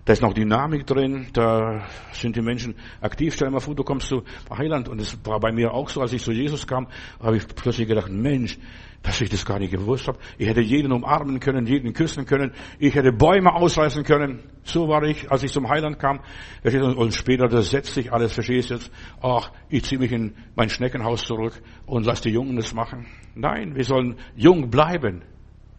[0.03, 3.35] Da ist noch Dynamik drin, da sind die Menschen aktiv.
[3.35, 6.01] Stell dir mal vor, du kommst zu Heiland und es war bei mir auch so,
[6.01, 6.87] als ich zu Jesus kam,
[7.19, 8.57] habe ich plötzlich gedacht, Mensch,
[9.03, 10.17] dass ich das gar nicht gewusst habe.
[10.39, 14.39] Ich hätte jeden umarmen können, jeden küssen können, ich hätte Bäume ausreißen können.
[14.63, 16.19] So war ich, als ich zum Heiland kam.
[16.63, 18.91] Und später, das setzt sich alles, verstehst du jetzt?
[19.21, 23.05] Ach, ich ziehe mich in mein Schneckenhaus zurück und lass die Jungen das machen.
[23.35, 25.23] Nein, wir sollen jung bleiben.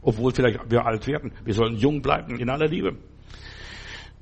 [0.00, 1.32] Obwohl vielleicht wir alt werden.
[1.44, 2.96] Wir sollen jung bleiben, in aller Liebe.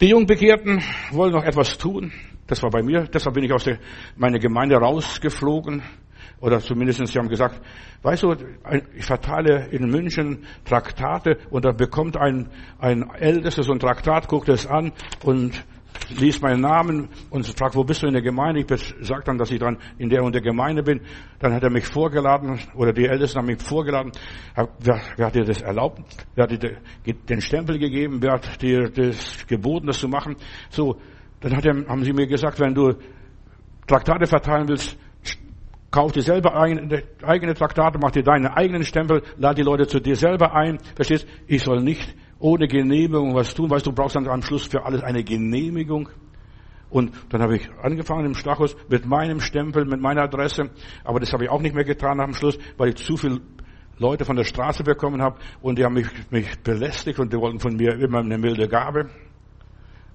[0.00, 0.82] Die Jungbekehrten
[1.12, 2.10] wollen noch etwas tun.
[2.46, 3.02] Das war bei mir.
[3.12, 3.78] Deshalb bin ich aus der,
[4.16, 5.82] meiner Gemeinde rausgeflogen.
[6.40, 7.60] Oder zumindest, sie haben gesagt,
[8.00, 8.34] weißt du,
[8.96, 14.48] ich verteile in München Traktate und da bekommt ein, ein Ältester so ein Traktat, guckt
[14.48, 15.66] es an und
[16.10, 18.60] liest meinen Namen und fragt, wo bist du in der Gemeinde?
[18.60, 21.00] Ich sage dann, dass ich dann in der und der Gemeinde bin.
[21.38, 24.12] Dann hat er mich vorgeladen, oder die Ältesten haben mich vorgeladen.
[24.54, 26.00] Wer, wer hat dir das erlaubt?
[26.34, 28.18] Wer hat dir den Stempel gegeben?
[28.20, 30.36] Wer hat dir das geboten, das zu machen?
[30.70, 30.96] So,
[31.40, 32.94] dann hat er, haben sie mir gesagt, wenn du
[33.86, 34.98] Traktate verteilen willst,
[35.90, 40.00] kauf dir selber eigene, eigene Traktate, mach dir deinen eigenen Stempel, lad die Leute zu
[40.00, 40.78] dir selber ein.
[40.94, 41.26] Verstehst?
[41.46, 43.70] Ich soll nicht ohne Genehmigung was tun.
[43.70, 46.08] Weißt du, du brauchst dann am Schluss für alles eine Genehmigung.
[46.90, 50.70] Und dann habe ich angefangen im Stachus mit meinem Stempel, mit meiner Adresse.
[51.04, 53.40] Aber das habe ich auch nicht mehr getan am Schluss, weil ich zu viele
[53.98, 57.60] Leute von der Straße bekommen habe und die haben mich, mich belästigt und die wollten
[57.60, 59.10] von mir immer eine milde Gabe.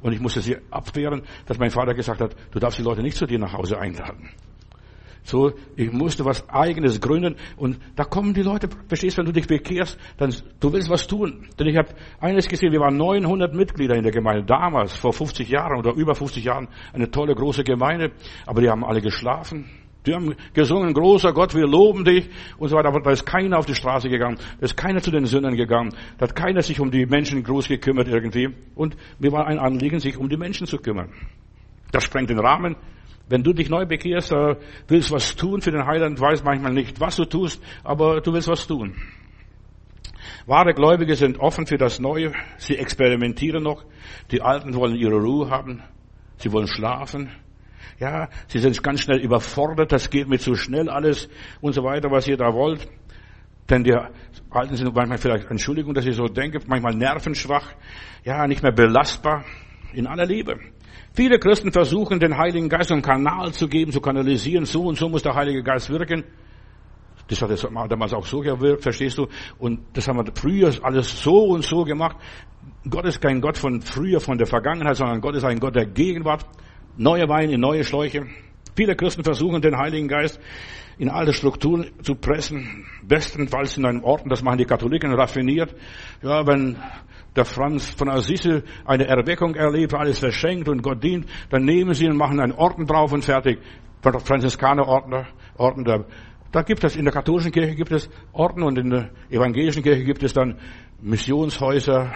[0.02, 3.16] Und ich musste sie abwehren, dass mein Vater gesagt hat, du darfst die Leute nicht
[3.16, 4.30] zu dir nach Hause einladen.
[5.26, 9.48] So, ich musste was eigenes gründen und da kommen die Leute, verstehst, wenn du dich
[9.48, 11.48] bekehrst, dann du willst was tun.
[11.58, 15.50] Denn ich habe eines gesehen, wir waren 900 Mitglieder in der Gemeinde damals, vor 50
[15.50, 18.12] Jahren oder über 50 Jahren, eine tolle große Gemeinde,
[18.46, 19.66] aber die haben alle geschlafen.
[20.06, 22.90] Die haben gesungen, großer Gott, wir loben dich und so weiter.
[22.90, 25.96] Aber da ist keiner auf die Straße gegangen, da ist keiner zu den Sündern gegangen,
[26.20, 28.50] da hat keiner sich um die Menschen groß gekümmert irgendwie.
[28.76, 31.10] Und mir war ein Anliegen, sich um die Menschen zu kümmern.
[31.92, 32.76] Das sprengt den Rahmen.
[33.28, 34.56] Wenn du dich neu bekehrst, äh,
[34.88, 38.48] willst was tun für den Heiland, weiß manchmal nicht, was du tust, aber du willst
[38.48, 38.96] was tun.
[40.46, 42.32] Wahre Gläubige sind offen für das Neue.
[42.58, 43.84] Sie experimentieren noch.
[44.32, 45.82] Die Alten wollen ihre Ruhe haben.
[46.38, 47.32] Sie wollen schlafen.
[48.00, 49.92] Ja, sie sind ganz schnell überfordert.
[49.92, 51.30] Das geht mir zu schnell alles
[51.62, 52.88] und so weiter, was ihr da wollt.
[53.70, 53.96] Denn die
[54.52, 57.74] Alten sind manchmal vielleicht, Entschuldigung, dass ich so denke, manchmal nervenschwach.
[58.24, 59.46] Ja, nicht mehr belastbar.
[59.94, 60.60] In aller Liebe.
[61.14, 64.66] Viele Christen versuchen, den Heiligen Geist einen Kanal zu geben, zu kanalisieren.
[64.66, 66.24] So und so muss der Heilige Geist wirken.
[67.28, 69.28] Das hat es damals auch so gewirkt, verstehst du?
[69.58, 72.18] Und das haben wir früher alles so und so gemacht.
[72.88, 75.88] Gott ist kein Gott von früher, von der Vergangenheit, sondern Gott ist ein Gott der
[75.88, 76.46] Gegenwart.
[76.98, 78.28] Neue Wein in neue Schläuche.
[78.76, 80.40] Viele Christen versuchen, den Heiligen Geist
[80.98, 82.86] in alte Strukturen zu pressen.
[83.04, 85.74] Bestenfalls in einem Orden, das machen die Katholiken raffiniert.
[86.22, 86.78] Ja, wenn
[87.36, 92.08] der Franz von Assisi eine Erweckung erlebt, alles verschenkt und Gott dient, dann nehmen sie
[92.08, 93.60] und machen einen Orden drauf und fertig.
[94.02, 95.26] Franziskanerorden,
[95.58, 96.06] Orden der,
[96.52, 100.04] da gibt es, in der katholischen Kirche gibt es Orden und in der evangelischen Kirche
[100.04, 100.60] gibt es dann
[101.02, 102.14] Missionshäuser,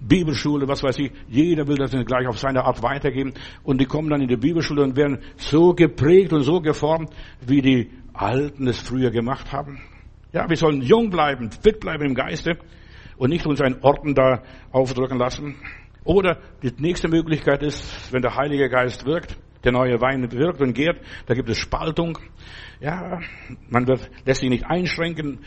[0.00, 1.12] Bibelschule, was weiß ich.
[1.28, 3.32] Jeder will das gleich auf seine Art weitergeben.
[3.62, 7.62] Und die kommen dann in die Bibelschule und werden so geprägt und so geformt, wie
[7.62, 9.80] die Alten es früher gemacht haben.
[10.32, 12.58] Ja, wir sollen jung bleiben, fit bleiben im Geiste
[13.16, 15.56] und nicht uns einen Orden da aufdrücken lassen.
[16.04, 20.74] Oder die nächste Möglichkeit ist, wenn der Heilige Geist wirkt, der neue Wein wirkt und
[20.74, 22.18] gärt, da gibt es Spaltung.
[22.80, 23.20] Ja,
[23.70, 25.40] man wird, lässt sich nicht einschränken.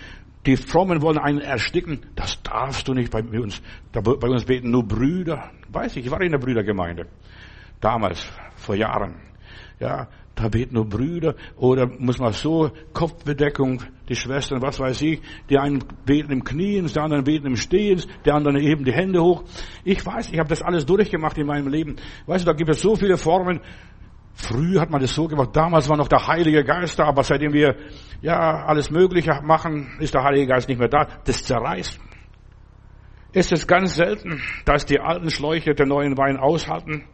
[0.46, 2.06] Die Frommen wollen einen ersticken.
[2.16, 3.62] Das darfst du nicht bei uns.
[3.92, 5.52] Bei uns beten nur Brüder.
[5.70, 7.08] Weiß ich, ich war in der Brüdergemeinde.
[7.80, 9.16] Damals, vor Jahren.
[9.80, 15.20] Ja, da beten nur Brüder oder muss man so Kopfbedeckung, die Schwestern, was weiß ich,
[15.50, 19.22] die einen beten im Knien, die anderen beten im Stehen, die anderen heben die Hände
[19.22, 19.44] hoch.
[19.84, 21.96] Ich weiß, ich habe das alles durchgemacht in meinem Leben.
[22.28, 23.62] Weißt du, da gibt es so viele Formen.
[24.36, 27.54] Früher hat man das so gemacht, damals war noch der Heilige Geist da, aber seitdem
[27.54, 27.76] wir
[28.22, 31.08] ja alles Mögliche machen, ist der Heilige Geist nicht mehr da.
[31.26, 32.00] Das zerreißt.
[33.34, 37.06] Es ist ganz selten, dass die alten Schläuche den neuen Wein aushalten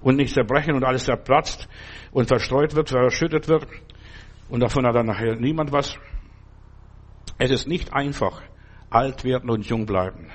[0.00, 1.68] und nicht zerbrechen und alles zerplatzt
[2.12, 3.66] und verstreut wird, verschüttet wird
[4.48, 5.96] und davon hat dann nachher niemand was.
[7.38, 8.42] Es ist nicht einfach,
[8.90, 10.28] alt werden und jung bleiben.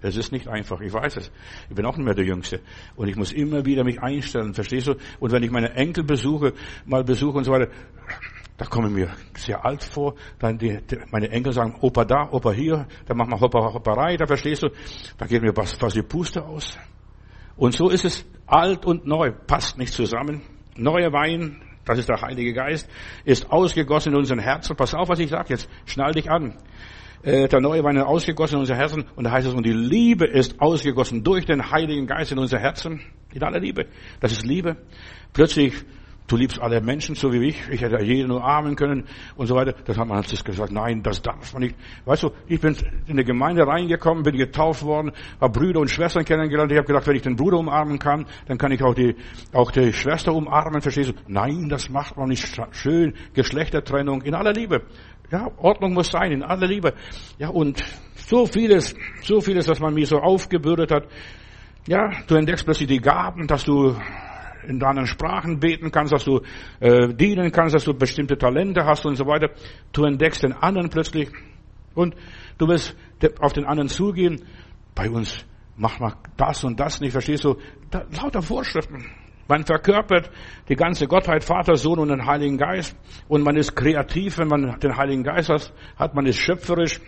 [0.00, 1.32] Es ist nicht einfach, ich weiß es.
[1.68, 2.60] Ich bin auch nicht mehr der Jüngste.
[2.94, 4.94] Und ich muss immer wieder mich einstellen, verstehst du?
[5.18, 6.54] Und wenn ich meine Enkel besuche,
[6.86, 7.68] mal besuche und so weiter,
[8.56, 10.14] da komme ich mir sehr alt vor.
[10.38, 14.16] Dann die, die, meine Enkel sagen, Opa da, Opa hier, dann machen wir Hopper, Hopperei,
[14.16, 14.68] da verstehst du?
[15.16, 16.78] Da geht mir was die Puste aus.
[17.58, 20.40] Und so ist es alt und neu, passt nicht zusammen.
[20.76, 22.88] Neuer Wein, das ist der Heilige Geist,
[23.24, 24.76] ist ausgegossen in unseren Herzen.
[24.76, 25.68] Pass auf, was ich sage jetzt.
[25.84, 26.54] Schnall dich an.
[27.22, 29.04] äh, der neue Wein ist ausgegossen in unser Herzen.
[29.16, 32.60] Und da heißt es, und die Liebe ist ausgegossen durch den Heiligen Geist in unser
[32.60, 33.00] Herzen.
[33.34, 33.86] In aller Liebe.
[34.20, 34.76] Das ist Liebe.
[35.32, 35.74] Plötzlich
[36.28, 37.68] Du liebst alle Menschen so wie ich.
[37.70, 39.04] Ich hätte jeden nur armen können
[39.36, 39.74] und so weiter.
[39.86, 41.74] Das hat man als gesagt, nein, das darf man nicht.
[42.04, 46.26] Weißt du, ich bin in die Gemeinde reingekommen, bin getauft worden, habe Brüder und Schwestern
[46.26, 46.70] kennengelernt.
[46.70, 49.16] Ich habe gedacht, wenn ich den Bruder umarmen kann, dann kann ich auch die,
[49.54, 50.82] auch die Schwester umarmen.
[50.82, 51.14] Verstehst du?
[51.28, 53.14] Nein, das macht man nicht schön.
[53.32, 54.82] Geschlechtertrennung in aller Liebe.
[55.30, 56.92] Ja, Ordnung muss sein, in aller Liebe.
[57.38, 57.82] Ja, und
[58.14, 61.04] so vieles, so vieles, was man mir so aufgebürdet hat.
[61.86, 63.96] Ja, du entdeckst plötzlich die Gaben, dass du
[64.66, 66.40] in anderen Sprachen beten kannst, dass du
[66.80, 69.50] äh, dienen kannst, dass du bestimmte Talente hast und so weiter.
[69.92, 71.30] Du entdeckst den anderen plötzlich
[71.94, 72.14] und
[72.58, 72.96] du wirst
[73.40, 74.42] auf den anderen zugehen.
[74.94, 75.44] Bei uns
[75.76, 77.56] mach mal das und das nicht, verstehst du?
[77.90, 79.06] Da, lauter Vorschriften.
[79.48, 80.30] Man verkörpert
[80.68, 82.94] die ganze Gottheit, Vater, Sohn und den Heiligen Geist.
[83.28, 87.00] Und man ist kreativ, wenn man den Heiligen Geist hat, hat man ist schöpferisch.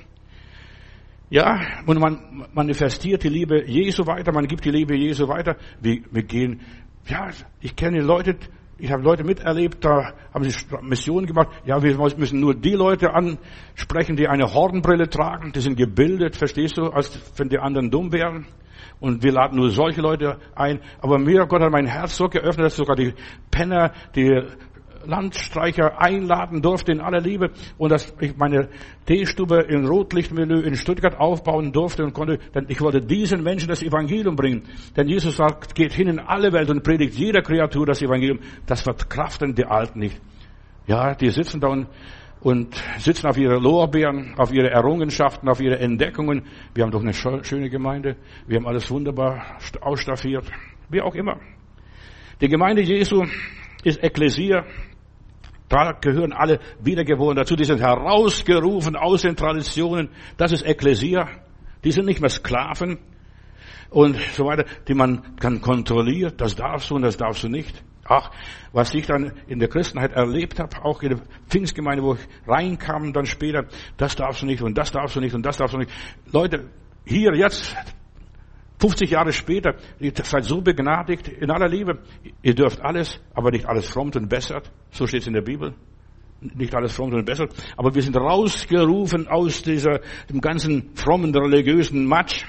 [1.28, 5.56] Ja, und man manifestiert die Liebe Jesu weiter, man gibt die Liebe Jesu weiter.
[5.80, 6.60] Wir, wir gehen
[7.06, 8.36] ja, ich kenne Leute,
[8.78, 11.48] ich habe Leute miterlebt, da haben sie Missionen gemacht.
[11.64, 15.52] Ja, wir müssen nur die Leute ansprechen, die eine Hornbrille tragen.
[15.52, 18.46] Die sind gebildet, verstehst du, als wenn die anderen dumm wären.
[18.98, 20.80] Und wir laden nur solche Leute ein.
[21.00, 23.14] Aber mir, Gott hat mein Herz so geöffnet, dass sogar die
[23.50, 24.42] Penner, die
[25.04, 28.68] Landstreicher einladen durfte in aller Liebe und dass ich meine
[29.06, 33.82] Teestube in Rotlichtmilieu in Stuttgart aufbauen durfte und konnte, denn ich wollte diesen Menschen das
[33.82, 34.62] Evangelium bringen.
[34.96, 38.40] Denn Jesus sagt, geht hin in alle Welt und predigt jeder Kreatur das Evangelium.
[38.66, 40.20] Das verkraften die Alten nicht.
[40.86, 41.86] Ja, die sitzen da und,
[42.40, 46.46] und sitzen auf ihre Lorbeeren, auf ihre Errungenschaften, auf ihre Entdeckungen.
[46.74, 48.16] Wir haben doch eine schöne Gemeinde.
[48.46, 50.50] Wir haben alles wunderbar ausstaffiert.
[50.88, 51.38] Wie auch immer.
[52.40, 53.24] Die Gemeinde Jesu
[53.84, 54.64] ist Ekklesia,
[55.70, 57.56] da gehören alle Wiedergeborenen dazu.
[57.56, 60.10] Die sind herausgerufen aus den Traditionen.
[60.36, 61.28] Das ist Ekklesia.
[61.84, 62.98] Die sind nicht mehr Sklaven
[63.88, 66.34] und so weiter, die man kann kontrollieren.
[66.36, 67.82] Das darfst du und das darfst du nicht.
[68.04, 68.32] Ach,
[68.72, 73.12] was ich dann in der Christenheit erlebt habe, auch in der Pfingstgemeinde, wo ich reinkam,
[73.12, 75.78] dann später, das darfst du nicht und das darfst du nicht und das darfst du
[75.78, 75.92] nicht.
[76.32, 76.68] Leute,
[77.04, 77.76] hier jetzt
[78.80, 81.98] 50 Jahre später, ihr seid so begnadigt in aller Liebe.
[82.42, 84.72] Ihr dürft alles, aber nicht alles frommt und bessert.
[84.90, 85.74] So steht es in der Bibel.
[86.40, 87.52] Nicht alles frommt und bessert.
[87.76, 92.44] Aber wir sind rausgerufen aus dieser, dem ganzen frommen religiösen Matsch.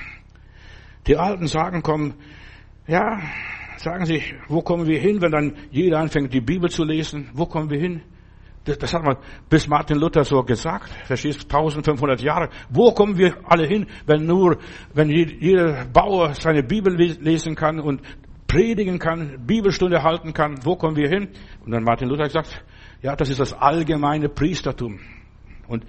[1.06, 2.14] Die alten Sagen kommen,
[2.88, 3.20] ja,
[3.76, 7.30] sagen sie, wo kommen wir hin, wenn dann jeder anfängt, die Bibel zu lesen?
[7.34, 8.02] Wo kommen wir hin?
[8.64, 9.18] Das, hat man
[9.50, 10.90] bis Martin Luther so gesagt.
[11.06, 12.50] Verstehst 1500 Jahre.
[12.70, 14.58] Wo kommen wir alle hin, wenn nur,
[14.94, 18.02] wenn jeder Bauer seine Bibel lesen kann und
[18.48, 20.64] predigen kann, Bibelstunde halten kann?
[20.64, 21.30] Wo kommen wir hin?
[21.66, 22.64] Und dann Martin Luther gesagt,
[23.02, 25.00] ja, das ist das allgemeine Priestertum.
[25.68, 25.86] Und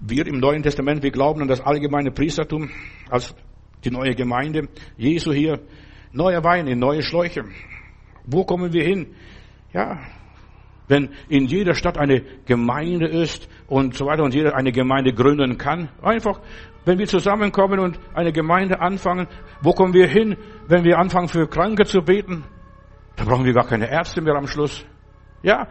[0.00, 2.70] wir im Neuen Testament, wir glauben an das allgemeine Priestertum
[3.08, 3.34] als
[3.84, 4.68] die neue Gemeinde.
[4.96, 5.60] Jesu hier,
[6.12, 7.44] neuer Wein in neue Schläuche.
[8.26, 9.08] Wo kommen wir hin?
[9.72, 10.00] Ja,
[10.90, 15.56] wenn in jeder Stadt eine Gemeinde ist und so weiter und jeder eine Gemeinde gründen
[15.56, 15.88] kann.
[16.02, 16.40] Einfach,
[16.84, 19.28] wenn wir zusammenkommen und eine Gemeinde anfangen,
[19.62, 22.44] wo kommen wir hin, wenn wir anfangen für Kranke zu beten?
[23.16, 24.84] Da brauchen wir gar keine Ärzte mehr am Schluss.
[25.42, 25.68] Ja,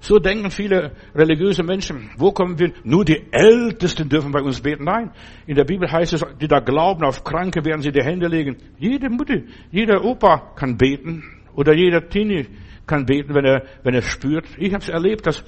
[0.00, 2.10] so denken viele religiöse Menschen.
[2.16, 2.72] Wo kommen wir?
[2.82, 4.84] Nur die Ältesten dürfen bei uns beten.
[4.84, 5.10] Nein,
[5.46, 8.56] in der Bibel heißt es, die da glauben, auf Kranke werden sie die Hände legen.
[8.78, 11.22] Jede Mutter, jeder Opa kann beten
[11.54, 12.46] oder jeder Teenie
[12.86, 14.46] kann beten, wenn er, wenn er spürt.
[14.58, 15.44] Ich habe es erlebt, dass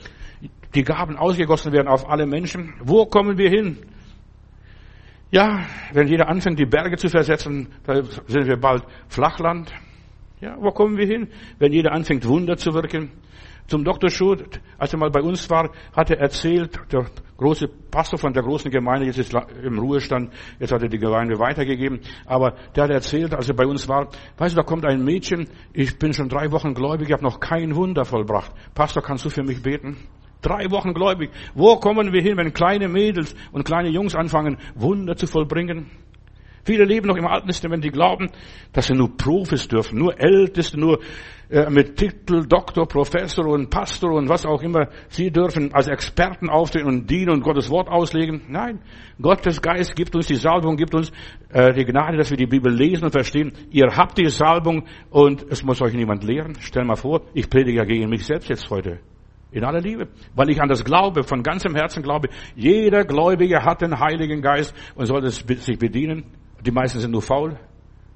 [0.75, 2.75] die Gaben ausgegossen werden auf alle Menschen.
[2.81, 3.79] Wo kommen wir hin?
[5.31, 9.73] Ja, wenn jeder anfängt, die Berge zu versetzen, dann sind wir bald Flachland.
[10.41, 11.29] Ja, wo kommen wir hin?
[11.59, 13.11] Wenn jeder anfängt, Wunder zu wirken.
[13.67, 14.11] Zum Dr.
[14.11, 18.43] Schut, als er mal bei uns war, hat er erzählt, der große Pastor von der
[18.43, 22.91] großen Gemeinde, jetzt ist im Ruhestand, jetzt hat er die Gemeinde weitergegeben, aber der hat
[22.91, 26.29] erzählt, als er bei uns war, weißt du, da kommt ein Mädchen, ich bin schon
[26.29, 28.53] drei Wochen gläubig, ich habe noch kein Wunder vollbracht.
[28.75, 29.97] Pastor, kannst du für mich beten?
[30.43, 31.31] Drei Wochen gläubig.
[31.55, 35.91] Wo kommen wir hin, wenn kleine Mädels und kleine Jungs anfangen, Wunder zu vollbringen?
[36.65, 38.31] Viele leben noch im Alten Testament, die glauben,
[38.73, 41.01] dass sie nur Profis dürfen, nur Älteste, nur
[41.71, 44.89] mit Titel Doktor, Professor und Pastor und was auch immer.
[45.09, 48.43] Sie dürfen als Experten auftreten und dienen und Gottes Wort auslegen.
[48.49, 48.81] Nein,
[49.21, 51.13] Gottes Geist gibt uns die Salbung, gibt uns
[51.51, 53.53] äh, die Gnade, dass wir die Bibel lesen und verstehen.
[53.71, 56.55] Ihr habt die Salbung und es muss euch niemand lehren.
[56.61, 59.01] Stell mal vor, ich predige ja gegen mich selbst jetzt heute.
[59.53, 60.09] In aller Liebe.
[60.35, 62.29] Weil ich an das glaube, von ganzem Herzen glaube.
[62.57, 66.25] Jeder Gläubige hat den Heiligen Geist und soll sich bedienen.
[66.67, 67.57] Die meisten sind nur faul.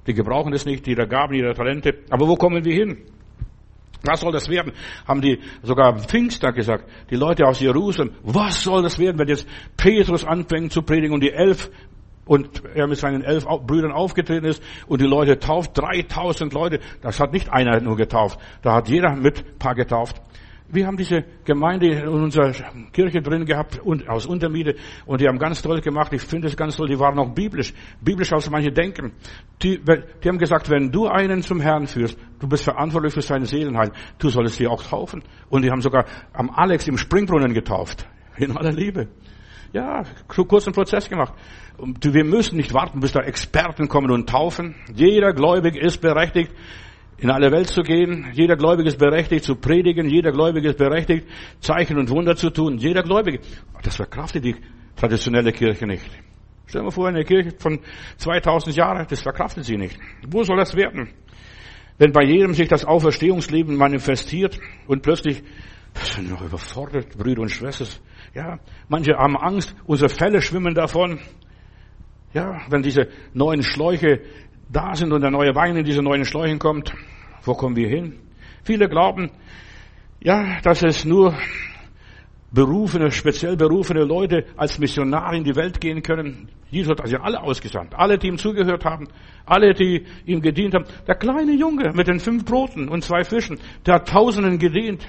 [0.05, 1.99] Die gebrauchen es nicht, jeder Gaben, jeder Talente.
[2.09, 2.97] Aber wo kommen wir hin?
[4.03, 4.73] Was soll das werden?
[5.07, 6.89] Haben die sogar am Pfingster gesagt.
[7.09, 8.13] Die Leute aus Jerusalem.
[8.23, 11.69] Was soll das werden, wenn jetzt Petrus anfängt zu predigen und die elf
[12.25, 16.79] und er mit seinen elf Brüdern aufgetreten ist und die Leute tauft, 3000 Leute.
[17.01, 18.39] Das hat nicht einer nur getauft.
[18.61, 20.21] Da hat jeder mit paar getauft.
[20.71, 22.51] Wir haben diese Gemeinde in unserer
[22.91, 26.13] Kirche drin gehabt aus Untermiete und die haben ganz toll gemacht.
[26.13, 26.87] Ich finde es ganz toll.
[26.87, 29.13] Die waren auch biblisch, biblisch als manche denken.
[29.63, 33.45] Die, die haben gesagt, wenn du einen zum Herrn führst, du bist verantwortlich für seine
[33.45, 35.23] Seelenheil, du solltest sie auch taufen.
[35.49, 38.07] Und die haben sogar am Alex im Springbrunnen getauft.
[38.37, 39.07] In aller Liebe.
[39.73, 41.33] Ja, kurzen Prozess gemacht.
[41.77, 44.75] Wir müssen nicht warten, bis da Experten kommen und taufen.
[44.93, 46.51] Jeder Gläubige ist berechtigt,
[47.21, 48.27] in alle Welt zu gehen.
[48.33, 50.09] Jeder Gläubige ist berechtigt zu predigen.
[50.09, 51.27] Jeder Gläubige ist berechtigt,
[51.59, 52.77] Zeichen und Wunder zu tun.
[52.77, 53.39] Jeder Gläubige.
[53.83, 54.55] Das verkraftet die
[54.95, 56.05] traditionelle Kirche nicht.
[56.65, 57.79] Stell dir mal vor, eine Kirche von
[58.17, 59.97] 2000 Jahren, das verkraftet sie nicht.
[60.27, 61.09] Wo soll das werden?
[61.97, 65.43] Wenn bei jedem sich das Auferstehungsleben manifestiert und plötzlich,
[65.93, 67.87] das sind noch überfordert, Brüder und Schwestern.
[68.33, 71.19] Ja, manche haben Angst, unsere Fälle schwimmen davon.
[72.33, 74.21] Ja, wenn diese neuen Schläuche
[74.69, 76.93] da sind und der neue Wein in diese neuen Schläuchen kommt,
[77.43, 78.19] wo kommen wir hin?
[78.63, 79.31] Viele glauben,
[80.21, 81.33] ja, dass es nur
[82.51, 86.49] berufene, speziell berufene Leute als Missionare in die Welt gehen können.
[86.69, 87.95] Jesus hat also alle ausgesandt.
[87.95, 89.07] Alle, die ihm zugehört haben.
[89.45, 90.85] Alle, die ihm gedient haben.
[91.07, 95.07] Der kleine Junge mit den fünf Broten und zwei Fischen, der hat Tausenden gedient.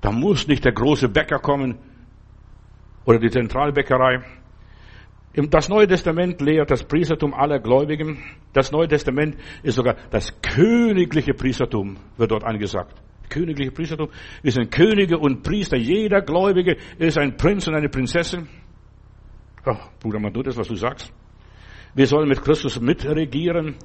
[0.00, 1.76] Da muss nicht der große Bäcker kommen
[3.04, 4.22] oder die Zentralbäckerei.
[5.32, 8.18] Das Neue Testament lehrt das Priestertum aller Gläubigen.
[8.52, 13.00] Das Neue Testament ist sogar das königliche Priestertum, wird dort angesagt.
[13.28, 14.08] Königliche Priestertum.
[14.42, 15.76] Wir sind Könige und Priester.
[15.76, 18.48] Jeder Gläubige ist ein Prinz und eine Prinzessin.
[19.64, 21.12] Ach, Bruder, man tut das, was du sagst.
[21.94, 23.76] Wir sollen mit Christus mitregieren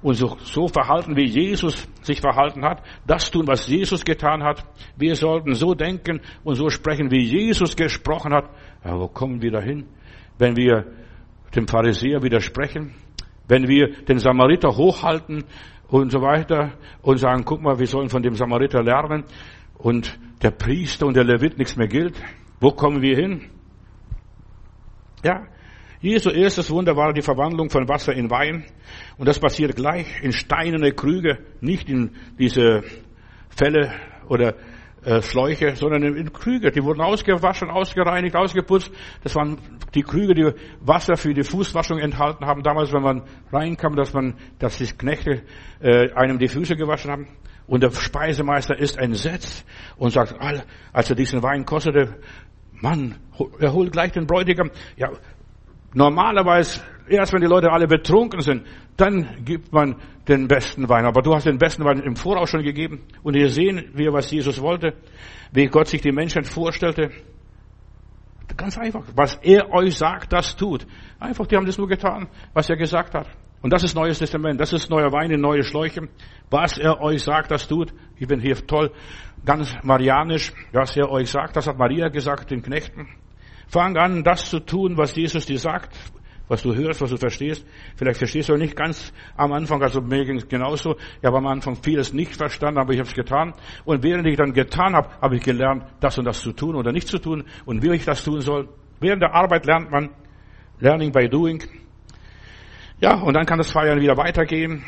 [0.00, 2.82] und so, so verhalten, wie Jesus sich verhalten hat.
[3.06, 4.64] Das tun, was Jesus getan hat.
[4.96, 8.48] Wir sollten so denken und so sprechen, wie Jesus gesprochen hat.
[8.84, 9.86] Ja, wo kommen wir dahin?
[10.38, 10.86] Wenn wir
[11.54, 12.94] dem Pharisäer widersprechen,
[13.46, 15.44] wenn wir den Samariter hochhalten
[15.88, 16.72] und so weiter
[17.02, 19.24] und sagen, guck mal, wir sollen von dem Samariter lernen
[19.78, 22.20] und der Priester und der Levit nichts mehr gilt.
[22.60, 23.50] Wo kommen wir hin?
[25.24, 25.46] Ja,
[26.00, 28.64] Jesu erstes Wunder war die Verwandlung von Wasser in Wein.
[29.16, 32.84] Und das passiert gleich in steinerne Krüge, nicht in diese
[33.48, 33.92] Fälle
[34.28, 34.54] oder
[35.08, 36.70] äh, Schläuche, sondern in Krüge.
[36.70, 38.90] Die wurden ausgewaschen, ausgereinigt, ausgeputzt.
[39.22, 39.56] Das waren
[39.94, 42.62] die Krüge, die Wasser für die Fußwaschung enthalten haben.
[42.62, 45.44] Damals, wenn man reinkam, dass man, dass die Knechte
[45.80, 47.26] äh, einem die Füße gewaschen haben.
[47.66, 49.64] Und der Speisemeister ist entsetzt
[49.96, 50.34] und sagt,
[50.92, 52.16] als er diesen Wein kostete,
[52.72, 53.16] Mann,
[53.58, 54.70] er holt gleich den Bräutigam.
[54.96, 55.10] Ja,
[55.94, 59.96] normalerweise Erst wenn die Leute alle betrunken sind, dann gibt man
[60.26, 61.06] den besten Wein.
[61.06, 63.02] Aber du hast den besten Wein im Voraus schon gegeben.
[63.22, 64.94] Und ihr sehen wir, was Jesus wollte,
[65.52, 67.10] wie Gott sich die Menschen vorstellte.
[68.56, 69.04] Ganz einfach.
[69.14, 70.86] Was er euch sagt, das tut.
[71.18, 73.26] Einfach, die haben das nur getan, was er gesagt hat.
[73.62, 74.60] Und das ist Neues Testament.
[74.60, 76.08] Das ist neuer Wein in neue Schläuche.
[76.50, 77.92] Was er euch sagt, das tut.
[78.16, 78.92] Ich bin hier toll,
[79.44, 80.52] ganz marianisch.
[80.72, 83.08] Was er euch sagt, das hat Maria gesagt den Knechten.
[83.68, 85.96] Fang an, das zu tun, was Jesus dir sagt
[86.48, 87.64] was du hörst, was du verstehst.
[87.96, 90.96] Vielleicht verstehst du nicht ganz am Anfang, also mir ging es genauso.
[91.20, 93.54] Ich habe am Anfang vieles nicht verstanden, aber ich habe es getan.
[93.84, 96.90] Und während ich dann getan habe, habe ich gelernt, das und das zu tun oder
[96.90, 98.68] nicht zu tun und wie ich das tun soll.
[99.00, 100.10] Während der Arbeit lernt man
[100.80, 101.62] Learning by Doing.
[103.00, 104.84] Ja, und dann kann das Feiern wieder weitergehen.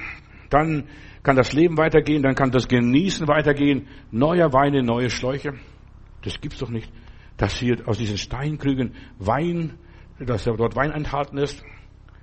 [0.48, 0.88] Dann
[1.22, 3.86] kann das Leben weitergehen, dann kann das Genießen weitergehen.
[4.10, 5.52] Neuer Wein in neue Schläuche.
[6.22, 6.90] Das gibt's doch nicht,
[7.40, 9.78] dass hier aus diesen Steinkrügen Wein
[10.26, 11.64] dass dort Wein enthalten ist.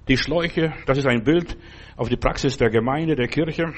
[0.08, 1.58] Die Schläuche, das ist ein Bild
[1.98, 3.74] auf die Praxis der Gemeinde, der Kirche.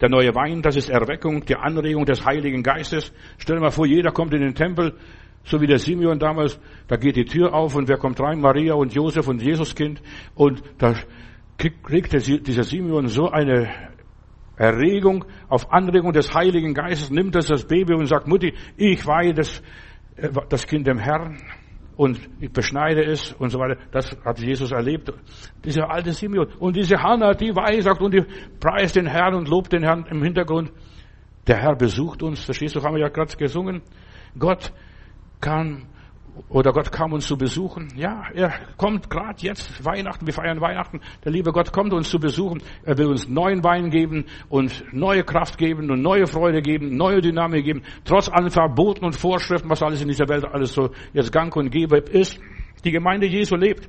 [0.00, 3.12] Der neue Wein, das ist Erweckung, die Anregung des Heiligen Geistes.
[3.38, 4.94] Stell dir mal vor, jeder kommt in den Tempel,
[5.44, 8.40] so wie der Simeon damals, da geht die Tür auf und wer kommt rein?
[8.40, 10.02] Maria und Josef und Jesuskind.
[10.34, 10.94] Und da
[11.56, 13.70] kriegt dieser Simeon so eine
[14.56, 19.34] Erregung auf Anregung des Heiligen Geistes, nimmt das das Baby und sagt, Mutti, ich weihe
[19.34, 19.62] das,
[20.48, 21.38] das Kind dem Herrn
[21.96, 23.80] und ich beschneide es und so weiter.
[23.92, 25.12] Das hat Jesus erlebt.
[25.64, 26.48] Dieser alte Simeon.
[26.58, 28.24] Und diese Hannah, die weissagt und die
[28.58, 30.72] preist den Herrn und lobt den Herrn im Hintergrund.
[31.46, 32.44] Der Herr besucht uns.
[32.44, 33.82] Verstehst du, haben wir ja gerade gesungen.
[34.38, 34.72] Gott
[35.40, 35.86] kann
[36.48, 37.88] oder Gott kam uns zu besuchen.
[37.96, 41.00] Ja, er kommt gerade jetzt, Weihnachten, wir feiern Weihnachten.
[41.24, 42.62] Der liebe Gott kommt uns zu besuchen.
[42.84, 47.20] Er will uns neuen Wein geben und neue Kraft geben und neue Freude geben, neue
[47.20, 47.82] Dynamik geben.
[48.04, 51.70] Trotz allen Verboten und Vorschriften, was alles in dieser Welt alles so jetzt Gang und
[51.70, 52.40] Gebe ist.
[52.84, 53.88] Die Gemeinde Jesu lebt.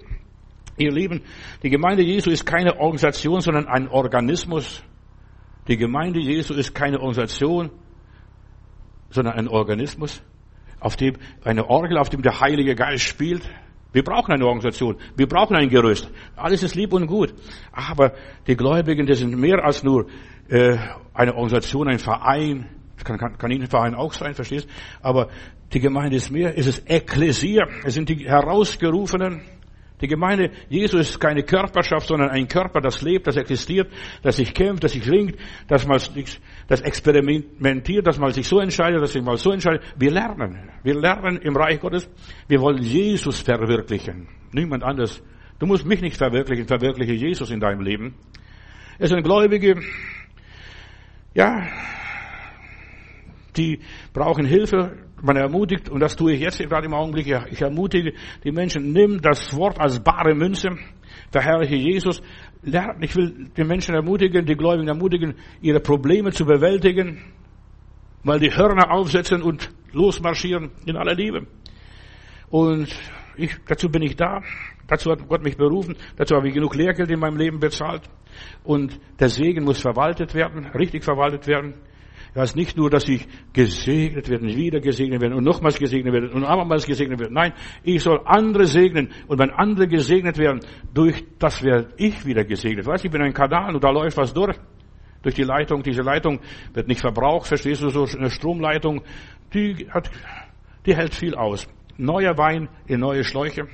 [0.78, 1.22] Ihr Lieben,
[1.64, 4.84] die Gemeinde Jesu ist keine Organisation, sondern ein Organismus.
[5.70, 7.72] Die Gemeinde Jesu ist keine Organisation,
[9.10, 10.22] sondern ein Organismus,
[10.86, 13.42] auf dem, eine Orgel, auf dem der Heilige Geist spielt.
[13.92, 14.98] Wir brauchen eine Organisation.
[15.18, 16.12] Wir brauchen ein Gerüst.
[16.36, 17.34] Alles ist lieb und gut.
[17.72, 18.14] Aber
[18.46, 20.06] die Gläubigen, die sind mehr als nur
[20.48, 20.78] äh,
[21.14, 22.70] eine Organisation, ein Verein.
[23.04, 24.70] Kann, kann, kann ein Verein auch sein, verstehst?
[25.02, 25.30] Aber
[25.74, 26.56] die Gemeinde ist mehr.
[26.56, 27.68] Es ist Ekklesia.
[27.84, 29.42] Es sind die Herausgerufenen.
[30.02, 34.54] Die Gemeinde Jesu ist keine Körperschaft, sondern ein Körper, das lebt, das existiert, das sich
[34.54, 35.36] kämpft, das sich ringt,
[35.68, 36.00] das mal
[36.68, 39.84] das experimentiert, dass man sich so entscheidet, dass sich mal so entscheidet.
[39.98, 40.70] Wir lernen.
[40.84, 42.10] Wir lernen im Reich Gottes.
[42.48, 44.28] Wir wollen Jesus verwirklichen.
[44.52, 45.22] Niemand anders.
[45.60, 48.16] Du musst mich nicht verwirklichen, verwirkliche Jesus in deinem Leben.
[48.98, 49.82] Es sind Gläubige,
[51.34, 51.68] ja,
[53.58, 53.80] die
[54.14, 58.14] brauchen Hilfe, man ermutigt, und das tue ich jetzt gerade im Augenblick, ich ermutige
[58.44, 60.78] die Menschen, nimm das Wort als bare Münze,
[61.32, 62.22] verherrliche Jesus,
[62.66, 67.22] ich will die Menschen ermutigen, die Gläubigen ermutigen, ihre Probleme zu bewältigen,
[68.24, 71.46] mal die Hörner aufsetzen und losmarschieren in aller Liebe.
[72.50, 72.88] Und
[73.38, 74.42] ich, dazu bin ich da.
[74.88, 75.96] Dazu hat Gott mich berufen.
[76.16, 78.04] Dazu habe ich genug Lehrgeld in meinem Leben bezahlt.
[78.64, 81.74] Und der Segen muss verwaltet werden, richtig verwaltet werden.
[82.36, 86.44] Heißt nicht nur, dass ich gesegnet werde, wieder gesegnet werde und nochmals gesegnet werde und
[86.44, 87.34] abermals gesegnet werde.
[87.34, 89.10] Nein, ich soll andere segnen.
[89.28, 90.60] Und wenn andere gesegnet werden,
[90.94, 92.86] durch das werde ich wieder gesegnet.
[92.86, 94.58] Weißt du, ich bin ein Kanal und da läuft was durch.
[95.22, 95.82] Durch die Leitung.
[95.82, 96.42] Diese Leitung
[96.74, 97.48] wird nicht verbraucht.
[97.48, 99.02] Verstehst du, so eine Stromleitung,
[99.54, 100.12] die hat,
[100.86, 101.70] die hält viel aus.
[101.98, 103.70] Neuer Wein in neue Schläuche.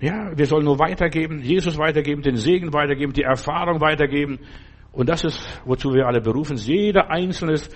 [0.00, 4.40] Ja, wir sollen nur weitergeben, Jesus weitergeben, den Segen weitergeben, die Erfahrung weitergeben.
[4.96, 6.74] Und das ist, wozu wir alle berufen sind.
[6.74, 7.70] Jeder Einzelne ist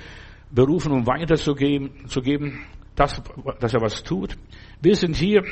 [0.50, 2.64] berufen, um weiterzugeben, zu geben,
[2.96, 3.22] dass,
[3.60, 4.38] dass er was tut.
[4.80, 5.44] Wir sind hier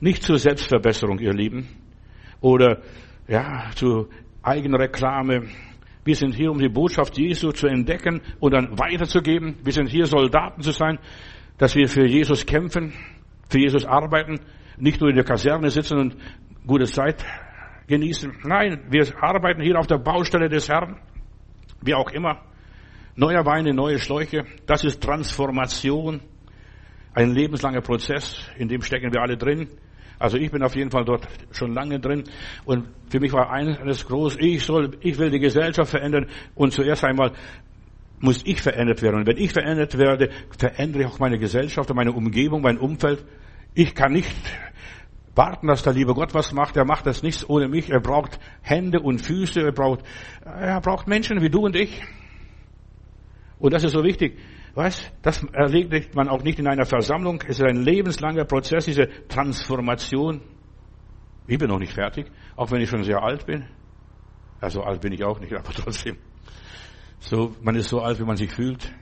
[0.00, 1.68] nicht zur Selbstverbesserung, ihr Lieben,
[2.42, 2.82] oder,
[3.26, 4.08] ja, zu
[4.42, 5.48] Eigenreklame.
[6.04, 9.56] Wir sind hier, um die Botschaft Jesu zu entdecken und dann weiterzugeben.
[9.64, 10.98] Wir sind hier, Soldaten zu sein,
[11.56, 12.92] dass wir für Jesus kämpfen,
[13.48, 14.38] für Jesus arbeiten,
[14.76, 16.16] nicht nur in der Kaserne sitzen und
[16.66, 17.24] gute Zeit
[17.90, 18.32] genießen.
[18.44, 20.96] Nein, wir arbeiten hier auf der Baustelle des Herrn,
[21.82, 22.40] wie auch immer.
[23.16, 26.20] Neuer Wein in neue Schläuche, das ist Transformation,
[27.12, 29.68] ein lebenslanger Prozess, in dem stecken wir alle drin.
[30.18, 32.24] Also ich bin auf jeden Fall dort schon lange drin
[32.64, 37.04] und für mich war eines groß, ich soll, ich will die Gesellschaft verändern und zuerst
[37.04, 37.32] einmal
[38.20, 39.16] muss ich verändert werden.
[39.16, 43.24] Und wenn ich verändert werde, verändere ich auch meine Gesellschaft und meine Umgebung, mein Umfeld.
[43.74, 44.30] Ich kann nicht
[45.34, 46.76] warten, dass der liebe Gott was macht.
[46.76, 47.90] Er macht das nichts ohne mich.
[47.90, 49.60] Er braucht Hände und Füße.
[49.60, 50.00] Er braucht,
[50.44, 52.02] er braucht Menschen wie du und ich.
[53.58, 54.38] Und das ist so wichtig.
[54.74, 55.10] Was?
[55.22, 57.42] Das erledigt man auch nicht in einer Versammlung.
[57.46, 60.40] Es ist ein lebenslanger Prozess, diese Transformation.
[61.46, 63.66] Ich bin noch nicht fertig, auch wenn ich schon sehr alt bin.
[64.60, 66.16] Also alt bin ich auch nicht, aber trotzdem.
[67.18, 68.92] So, man ist so alt, wie man sich fühlt.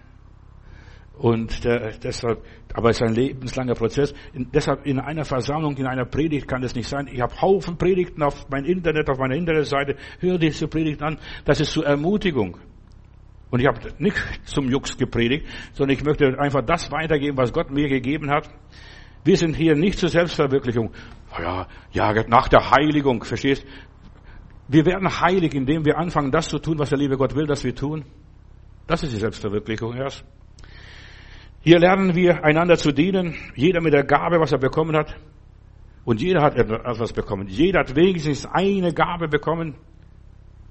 [1.19, 4.15] Und der, deshalb, aber es ist ein lebenslanger Prozess.
[4.33, 7.09] In, deshalb in einer Versammlung, in einer Predigt kann es nicht sein.
[7.13, 9.97] Ich habe Haufen Predigten auf mein Internet, auf meiner Internetseite.
[10.21, 11.19] Hör diese Predigten an.
[11.45, 12.59] Das ist zur Ermutigung.
[13.51, 17.71] Und ich habe nicht zum Jux gepredigt, sondern ich möchte einfach das weitergeben, was Gott
[17.71, 18.49] mir gegeben hat.
[19.25, 20.93] Wir sind hier nicht zur Selbstverwirklichung.
[21.37, 23.67] Ja, ja, nach der Heiligung, verstehst?
[24.69, 27.65] Wir werden heilig, indem wir anfangen, das zu tun, was der liebe Gott will, dass
[27.65, 28.05] wir tun.
[28.87, 30.25] Das ist die Selbstverwirklichung erst.
[31.61, 35.17] Hier lernen wir einander zu dienen, jeder mit der Gabe, was er bekommen hat.
[36.05, 37.49] Und jeder hat etwas bekommen.
[37.49, 39.75] Jeder hat wenigstens eine Gabe bekommen.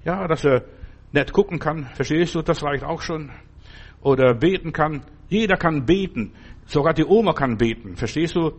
[0.04, 0.64] Ja, dass er
[1.12, 1.86] nett gucken kann.
[1.94, 2.42] Verstehst du?
[2.42, 3.30] Das reicht auch schon.
[4.02, 5.04] Oder beten kann.
[5.30, 6.32] Jeder kann beten.
[6.66, 7.96] Sogar die Oma kann beten.
[7.96, 8.54] Verstehst du?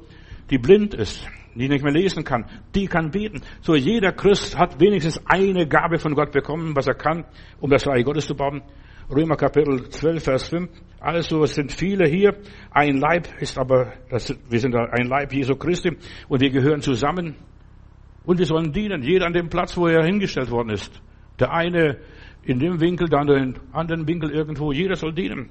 [0.50, 3.42] Die blind ist, die nicht mehr lesen kann, die kann beten.
[3.60, 7.24] So jeder Christ hat wenigstens eine Gabe von Gott bekommen, was er kann,
[7.60, 8.62] um das Reich Gottes zu bauen.
[9.10, 10.70] Römer Kapitel 12, Vers 5.
[11.00, 12.36] Also es sind viele hier.
[12.70, 15.96] Ein Leib ist aber, das, wir sind ein Leib Jesu Christi
[16.28, 17.34] und wir gehören zusammen.
[18.26, 21.00] Und wir sollen dienen, jeder an dem Platz, wo er hingestellt worden ist.
[21.40, 21.96] Der eine
[22.42, 24.72] in dem Winkel, der andere in anderen Winkel irgendwo.
[24.72, 25.48] Jeder soll dienen.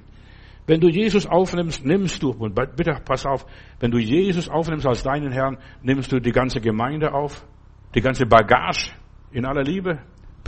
[0.68, 3.44] Wenn du Jesus aufnimmst, nimmst du, und bitte pass auf,
[3.80, 7.44] wenn du Jesus aufnimmst als deinen Herrn, nimmst du die ganze Gemeinde auf,
[7.92, 8.92] die ganze Bagage
[9.32, 9.98] in aller Liebe,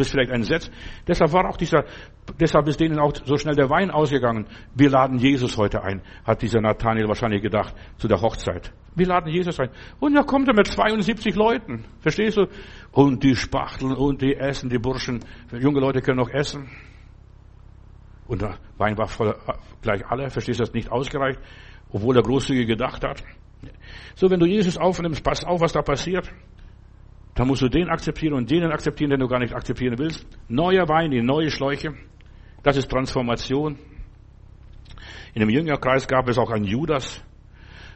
[0.00, 0.72] bist vielleicht entsetzt.
[1.06, 1.84] Deshalb war auch dieser,
[2.40, 4.46] deshalb ist denen auch so schnell der Wein ausgegangen.
[4.74, 8.72] Wir laden Jesus heute ein, hat dieser Nathaniel wahrscheinlich gedacht, zu der Hochzeit.
[8.96, 9.68] Wir laden Jesus ein.
[10.00, 11.84] Und da kommt er mit 72 Leuten.
[12.00, 12.46] Verstehst du?
[12.92, 15.20] Und die spachteln und die essen, die Burschen.
[15.52, 16.70] Junge Leute können noch essen.
[18.26, 19.36] Und der Wein war voll,
[19.82, 20.30] gleich alle.
[20.30, 21.38] Verstehst du, das nicht ausgereicht,
[21.90, 23.22] obwohl er großzügig gedacht hat.
[24.14, 26.32] So, wenn du Jesus aufnimmst, pass auf, was da passiert.
[27.40, 30.26] Dann musst du den akzeptieren und denen akzeptieren, den du gar nicht akzeptieren willst.
[30.48, 31.94] Neuer Wein in neue Schläuche.
[32.62, 33.78] Das ist Transformation.
[35.32, 37.24] In dem Jüngerkreis gab es auch einen Judas.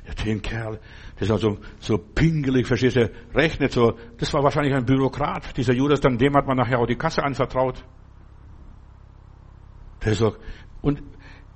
[0.07, 0.81] Ja, den Kerl,
[1.19, 3.99] das war so, so pingelig, verstehst du, rechnet so.
[4.17, 5.55] Das war wahrscheinlich ein Bürokrat.
[5.59, 7.85] Dieser Judas, dann dem hat man nachher auch die Kasse anvertraut.
[10.03, 10.37] Der ist so,
[10.81, 11.03] und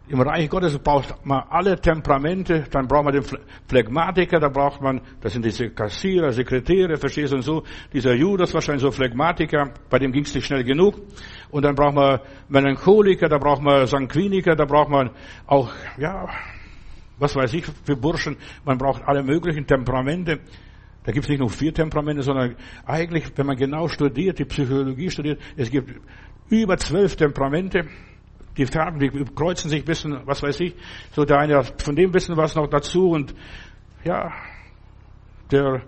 [0.09, 3.25] im Reich Gottes braucht man alle Temperamente, dann braucht man den
[3.69, 8.55] Phlegmatiker, da braucht man, das sind diese Kassierer, Sekretäre, verstehst du und so, dieser Judas
[8.55, 11.01] wahrscheinlich so Phlegmatiker, bei dem ging es nicht schnell genug.
[11.51, 15.11] Und dann braucht man Melancholiker, da braucht man Sanguiniker, da braucht man
[15.47, 16.27] auch, ja,
[17.19, 20.41] was weiß ich für Burschen, man braucht alle möglichen Temperamente.
[21.05, 22.57] Da gibt es nicht nur vier Temperamente, sondern
[22.87, 26.01] eigentlich, wenn man genau studiert, die Psychologie studiert, es gibt
[26.49, 27.87] über zwölf Temperamente.
[28.59, 30.75] Die färben, die kreuzen sich ein bisschen, was weiß ich.
[31.13, 33.35] So der eine von dem wissen was noch dazu und
[34.05, 34.33] ja,
[35.51, 35.83] der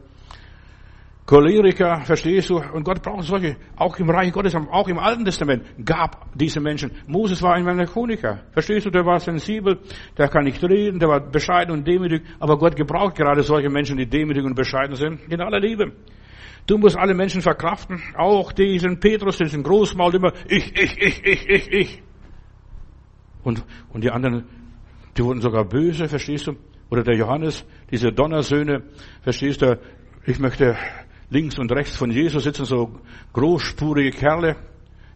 [1.30, 2.56] Choleriker, verstehst du?
[2.56, 6.90] Und Gott braucht solche, auch im Reich Gottes, auch im Alten Testament gab diese Menschen.
[7.06, 8.90] Moses war ein Melancholiker, verstehst du?
[8.90, 9.78] Der war sensibel,
[10.18, 13.96] der kann nicht reden, der war bescheiden und demütig, aber Gott gebraucht gerade solche Menschen,
[13.96, 15.92] die demütig und bescheiden sind, in aller Liebe.
[16.66, 21.48] Du musst alle Menschen verkraften, auch diesen Petrus, diesen Großmaul immer, ich, ich, ich, ich,
[21.48, 22.02] ich, ich.
[23.42, 24.44] Und, und die anderen,
[25.16, 26.56] die wurden sogar böse, verstehst du?
[26.90, 28.82] Oder der Johannes, diese Donnersöhne,
[29.22, 29.78] verstehst du?
[30.26, 30.76] Ich möchte
[31.30, 33.00] links und rechts von Jesus sitzen so
[33.32, 34.56] großspurige Kerle.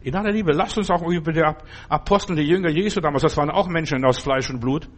[0.03, 1.43] In aller Liebe, lasst uns auch über die
[1.89, 4.89] Apostel, die Jünger Jesu damals, das waren auch Menschen aus Fleisch und Blut.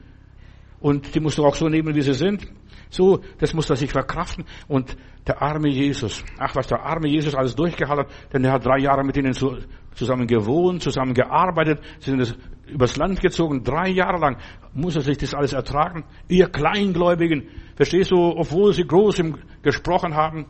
[0.80, 2.46] Und die musst du auch so nehmen, wie sie sind.
[2.90, 4.44] So, das muss er sich verkraften.
[4.68, 4.96] Und
[5.26, 8.78] der arme Jesus, ach was der arme Jesus alles durchgehalten hat, denn er hat drei
[8.78, 14.38] Jahre mit ihnen zusammen gewohnt, zusammen gearbeitet, sie sind übers Land gezogen, drei Jahre lang
[14.72, 16.04] muss er sich das alles ertragen.
[16.28, 19.22] Ihr Kleingläubigen, verstehst du, obwohl sie groß
[19.62, 20.46] gesprochen haben,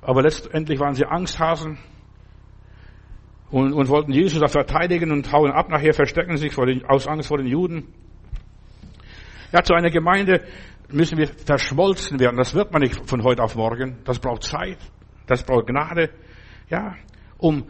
[0.00, 1.78] aber letztendlich waren sie Angsthasen
[3.50, 5.68] und, und wollten Jesus da verteidigen und hauen ab.
[5.70, 7.88] Nachher verstecken sich vor den, aus Angst vor den Juden.
[9.52, 10.44] Ja, zu einer Gemeinde
[10.90, 12.36] müssen wir verschmolzen werden.
[12.36, 13.98] Das wird man nicht von heute auf morgen.
[14.04, 14.78] Das braucht Zeit.
[15.26, 16.10] Das braucht Gnade.
[16.68, 16.96] Ja,
[17.38, 17.64] um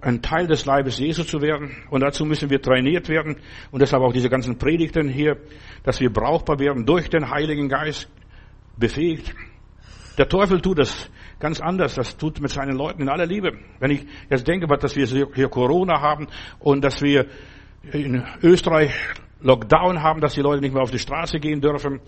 [0.00, 1.76] ein Teil des Leibes Jesu zu werden.
[1.90, 3.36] Und dazu müssen wir trainiert werden.
[3.70, 5.38] Und deshalb auch diese ganzen Predigten hier,
[5.82, 8.10] dass wir brauchbar werden durch den Heiligen Geist
[8.76, 9.34] befähigt.
[10.18, 11.94] Der Teufel tut das ganz anders.
[11.94, 13.52] Das tut mit seinen Leuten in aller Liebe.
[13.78, 16.26] Wenn ich jetzt denke, dass wir hier Corona haben
[16.58, 17.26] und dass wir
[17.92, 18.92] in Österreich
[19.40, 22.00] Lockdown haben, dass die Leute nicht mehr auf die Straße gehen dürfen.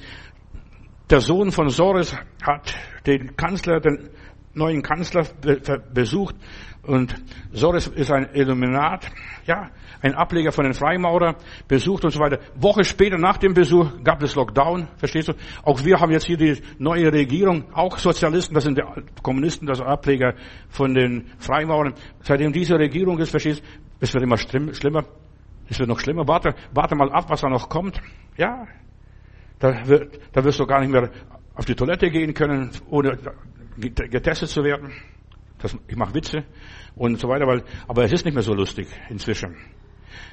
[1.11, 2.75] Der Sohn von Soros hat
[3.07, 4.11] den Kanzler, den
[4.55, 5.25] neuen Kanzler
[5.93, 6.37] besucht
[6.83, 7.15] und
[7.53, 9.11] Soros ist ein Illuminat,
[9.47, 9.71] ja,
[10.03, 11.37] ein Ableger von den Freimaurer,
[11.67, 12.39] besucht und so weiter.
[12.57, 15.33] Woche später nach dem Besuch gab es Lockdown, verstehst du?
[15.63, 18.83] Auch wir haben jetzt hier die neue Regierung, auch Sozialisten, das sind die
[19.23, 20.35] Kommunisten, das Ableger
[20.69, 21.95] von den Freimaurern.
[22.21, 23.65] Seitdem diese Regierung ist, verstehst du,
[24.01, 25.05] es wird immer schlimmer.
[25.69, 26.29] Es wird noch schlimmer.
[26.29, 27.99] Warte, warte mal ab, was da noch kommt.
[28.37, 28.67] Ja,
[29.59, 31.09] da, wird, da wirst du gar nicht mehr
[31.55, 33.17] auf die Toilette gehen können, ohne
[33.77, 34.93] getestet zu werden.
[35.59, 36.45] Das, ich mache Witze
[36.95, 39.57] und so weiter, weil, aber es ist nicht mehr so lustig inzwischen.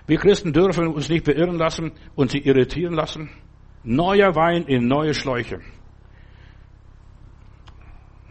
[0.07, 3.29] Wir Christen dürfen uns nicht beirren lassen und sie irritieren lassen.
[3.83, 5.59] Neuer Wein in neue Schläuche.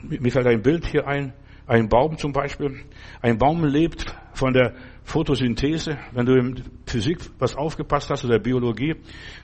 [0.03, 1.33] Mir fällt ein Bild hier ein.
[1.67, 2.81] Ein Baum zum Beispiel.
[3.23, 5.99] Ein Baum lebt von der Photosynthese.
[6.13, 8.97] Wenn du in Physik was aufgepasst hast oder Biologie,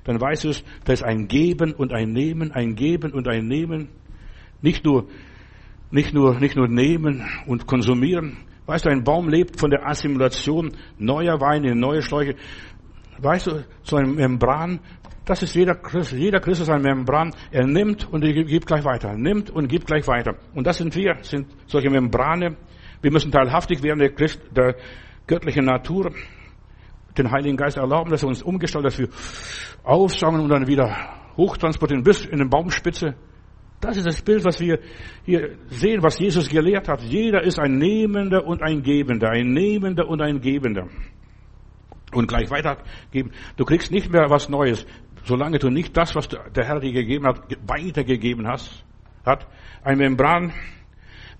[0.04, 3.46] dann weißt du es, da ist ein Geben und ein Nehmen, ein Geben und ein
[3.46, 3.90] Nehmen.
[4.60, 5.06] Nicht nur,
[5.90, 10.72] nicht nur, nicht nur nehmen und konsumieren, Weißt du, ein Baum lebt von der Assimilation
[10.98, 12.34] neuer Weine in neue Schläuche.
[13.18, 14.80] Weißt du, so ein Membran,
[15.24, 17.32] das ist jeder Christ, jeder Christ ist ein Membran.
[17.52, 20.34] Er nimmt und er gibt gleich weiter, nimmt und gibt gleich weiter.
[20.54, 22.56] Und das sind wir, sind solche Membrane.
[23.00, 24.74] Wir müssen teilhaftig werden der, Christ, der
[25.28, 26.12] göttlichen Natur,
[27.16, 29.08] den Heiligen Geist erlauben, dass er uns umgestaltet, dass wir
[29.84, 30.94] aufsaugen und dann wieder
[31.36, 33.14] hochtransportieren bis in den Baumspitze.
[33.80, 34.78] Das ist das Bild, was wir
[35.24, 37.02] hier sehen, was Jesus gelehrt hat.
[37.02, 40.88] Jeder ist ein Nehmender und ein Gebender, ein Nehmender und ein Gebender.
[42.12, 43.32] Und gleich weitergeben.
[43.56, 44.86] Du kriegst nicht mehr was Neues,
[45.24, 48.84] solange du nicht das, was der Herr dir gegeben hat, weitergegeben hast.
[49.24, 49.46] Hat
[49.82, 50.52] ein Membran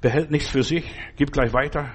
[0.01, 0.85] behält nichts für sich,
[1.17, 1.91] gibt gleich weiter.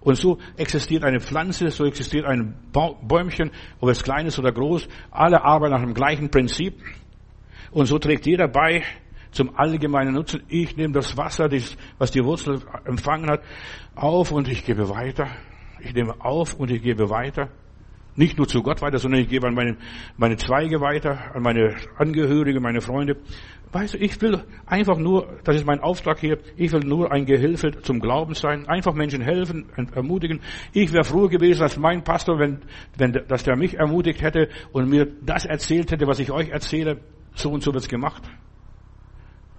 [0.00, 4.88] Und so existiert eine Pflanze, so existiert ein Bäumchen, ob es klein ist oder groß.
[5.10, 6.82] Alle arbeiten nach dem gleichen Prinzip.
[7.70, 8.82] Und so trägt jeder bei
[9.32, 10.42] zum allgemeinen Nutzen.
[10.48, 11.50] Ich nehme das Wasser,
[11.98, 13.42] was die Wurzel empfangen hat,
[13.94, 15.26] auf und ich gebe weiter.
[15.80, 17.48] Ich nehme auf und ich gebe weiter.
[18.14, 19.76] Nicht nur zu Gott weiter, sondern ich gebe an meine,
[20.18, 23.16] meine Zweige weiter, an meine Angehörigen, meine Freunde.
[23.72, 27.24] Weißt du, ich will einfach nur, das ist mein Auftrag hier, ich will nur ein
[27.24, 30.40] Gehilfe zum Glauben sein, einfach Menschen helfen und ermutigen.
[30.74, 32.58] Ich wäre froh gewesen als mein Pastor, wenn,
[32.98, 36.98] wenn, dass der mich ermutigt hätte und mir das erzählt hätte, was ich euch erzähle.
[37.34, 38.22] So und so wird's gemacht.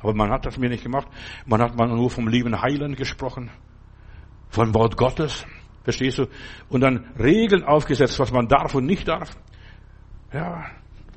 [0.04, 1.08] Aber man hat das mir nicht gemacht.
[1.46, 3.50] Man hat mal nur vom lieben Heiland gesprochen.
[4.50, 5.46] Vom Wort Gottes.
[5.84, 6.28] Verstehst du?
[6.70, 9.32] Und dann Regeln aufgesetzt, was man darf und nicht darf.
[10.34, 10.66] Ja,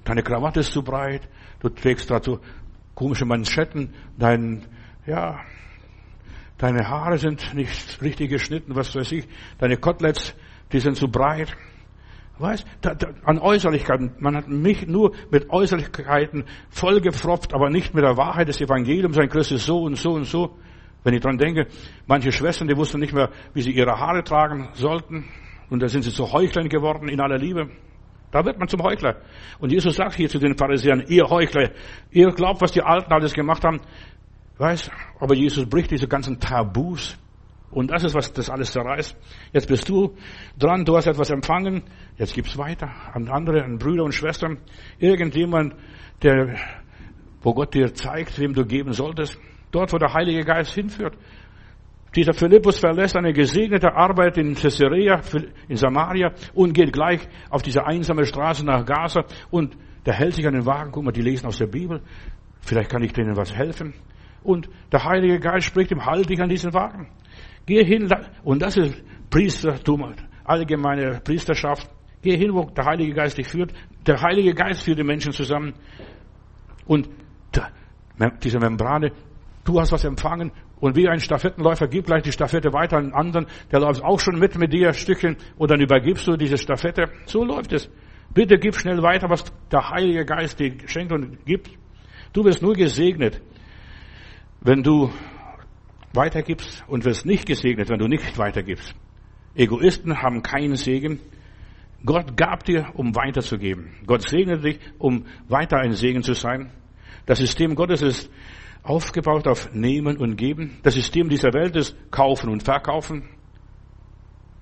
[0.05, 1.29] deine Krawatte ist zu breit.
[1.61, 2.39] Du trägst dazu
[2.95, 3.93] komische Manschetten.
[4.17, 4.67] Dein,
[5.05, 5.41] ja,
[6.59, 9.29] deine Haare sind nicht richtig geschnitten, was weiß ich.
[9.59, 10.35] Deine Koteletts,
[10.73, 11.57] die sind zu breit.
[12.39, 14.13] Weißt, da, da, an Äußerlichkeiten.
[14.19, 19.17] Man hat mich nur mit Äußerlichkeiten vollgepfropft, aber nicht mit der Wahrheit des Evangeliums.
[19.19, 20.55] Ein Christ ist so und so und so.
[21.03, 21.69] Wenn ich dran denke,
[22.07, 25.25] manche Schwestern, die wussten nicht mehr, wie sie ihre Haare tragen sollten.
[25.71, 27.71] Und da sind sie zu Heuchlern geworden in aller Liebe.
[28.31, 29.17] Da wird man zum Heuchler.
[29.59, 31.71] Und Jesus sagt hier zu den Pharisäern, ihr Heuchler,
[32.11, 33.81] ihr glaubt, was die Alten alles gemacht haben.
[34.59, 37.17] Weißt, aber Jesus bricht diese ganzen Tabus.
[37.71, 39.17] Und das ist, was das alles zerreißt.
[39.53, 40.15] Jetzt bist du
[40.59, 41.83] dran, du hast etwas empfangen,
[42.17, 44.59] jetzt gib's weiter an andere, an Brüder und Schwestern.
[44.99, 45.75] Irgendjemand,
[46.23, 46.57] der,
[47.43, 49.39] wo Gott dir zeigt, wem du geben solltest.
[49.73, 51.17] Dort, wo der Heilige Geist hinführt.
[52.15, 55.21] Dieser Philippus verlässt eine gesegnete Arbeit in Caesarea,
[55.69, 60.47] in Samaria und geht gleich auf diese einsame Straße nach Gaza und der hält sich
[60.47, 60.93] an den Wagen.
[60.93, 62.01] Guck mal, die lesen aus der Bibel.
[62.61, 63.93] Vielleicht kann ich denen was helfen.
[64.43, 67.09] Und der Heilige Geist spricht ihm, halt dich an diesen Wagen.
[67.67, 68.09] Geh hin,
[68.45, 70.15] und das ist Priestertum,
[70.45, 71.91] allgemeine Priesterschaft.
[72.23, 73.73] Geh hin, wo der Heilige Geist dich führt.
[74.07, 75.75] Der Heilige Geist führt die Menschen zusammen.
[76.87, 77.09] Und
[78.43, 79.13] diese Membrane,
[79.65, 83.15] du hast was empfangen und wie ein Stafettenläufer, gib gleich die Stafette weiter an einen
[83.15, 87.11] anderen, der läuft auch schon mit mit dir Stückchen und dann übergibst du diese Stafette.
[87.27, 87.91] So läuft es.
[88.33, 91.71] Bitte gib schnell weiter, was der Heilige Geist dir schenkt und gibt.
[92.33, 93.41] Du wirst nur gesegnet,
[94.61, 95.11] wenn du
[96.17, 98.95] weitergibst und wirst nicht gesegnet, wenn du nicht weitergibst.
[99.55, 101.21] Egoisten haben keinen Segen.
[102.05, 103.95] Gott gab dir, um weiterzugeben.
[104.07, 106.71] Gott segnet dich, um weiter ein Segen zu sein.
[107.25, 108.31] Das System Gottes ist
[108.83, 110.79] aufgebaut auf Nehmen und Geben.
[110.83, 113.29] Das System dieser Welt ist Kaufen und Verkaufen.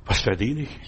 [0.07, 0.80] Was verdiene ich?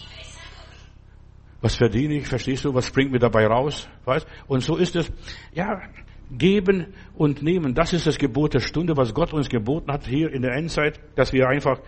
[1.60, 2.26] Was verdiene ich?
[2.26, 2.74] Verstehst du?
[2.74, 3.88] Was bringt mir dabei raus?
[4.04, 4.26] Weißt?
[4.46, 5.12] Und so ist es.
[5.52, 5.82] Ja,
[6.30, 7.74] geben und nehmen.
[7.74, 11.00] Das ist das Gebot der Stunde, was Gott uns geboten hat hier in der Endzeit,
[11.14, 11.80] dass wir einfach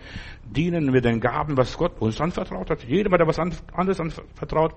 [0.45, 2.83] dienen mit den Gaben, was Gott uns anvertraut hat.
[2.83, 4.73] Jeder, der was anderes anvertraut,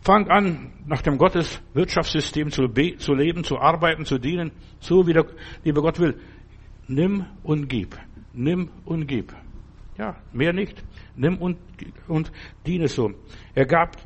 [0.00, 4.50] fang an, nach dem Gottes Wirtschaftssystem zu, zu leben, zu arbeiten, zu dienen,
[4.80, 5.26] so wie der
[5.62, 6.18] liebe Gott will.
[6.88, 7.96] Nimm und gib.
[8.32, 9.32] Nimm und gib.
[9.96, 10.82] Ja, mehr nicht.
[11.14, 11.56] Nimm und,
[12.08, 12.32] und
[12.66, 13.12] diene so.
[13.54, 13.96] Er gab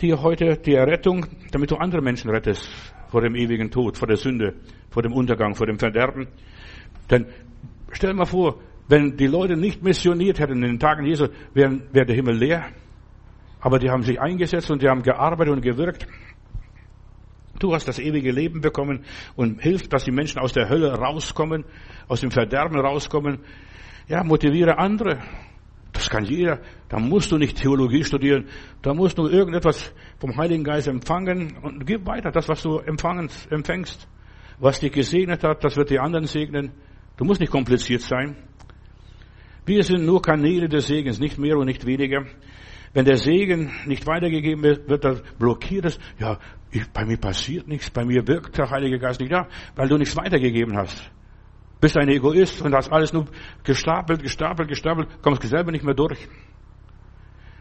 [0.00, 4.16] dir heute die Errettung, damit du andere Menschen rettest vor dem ewigen Tod, vor der
[4.16, 4.54] Sünde,
[4.90, 6.28] vor dem Untergang, vor dem Verderben.
[7.10, 7.26] Denn
[7.92, 12.04] stell mal vor, wenn die Leute nicht missioniert hätten in den Tagen Jesu, wäre wär
[12.04, 12.66] der Himmel leer.
[13.60, 16.06] Aber die haben sich eingesetzt und die haben gearbeitet und gewirkt.
[17.58, 19.04] Du hast das ewige Leben bekommen
[19.36, 21.64] und hilft, dass die Menschen aus der Hölle rauskommen,
[22.08, 23.40] aus dem Verderben rauskommen.
[24.08, 25.18] Ja, motiviere andere.
[25.92, 26.60] Das kann jeder.
[26.88, 28.46] Da musst du nicht Theologie studieren.
[28.82, 34.08] Da musst du irgendetwas vom Heiligen Geist empfangen und gib weiter das, was du empfängst.
[34.58, 36.72] Was dich gesegnet hat, das wird die anderen segnen.
[37.16, 38.36] Du musst nicht kompliziert sein.
[39.66, 42.24] Wir sind nur Kanäle des Segens, nicht mehr und nicht weniger.
[42.92, 45.98] Wenn der Segen nicht weitergegeben wird, wird er blockiert.
[46.18, 46.38] Ja,
[46.70, 49.30] ich, bei mir passiert nichts, bei mir wirkt der Heilige Geist nicht.
[49.30, 51.10] Ja, weil du nichts weitergegeben hast.
[51.80, 53.26] Bist ein Egoist und hast alles nur
[53.64, 56.28] gestapelt, gestapelt, gestapelt, kommst selber nicht mehr durch.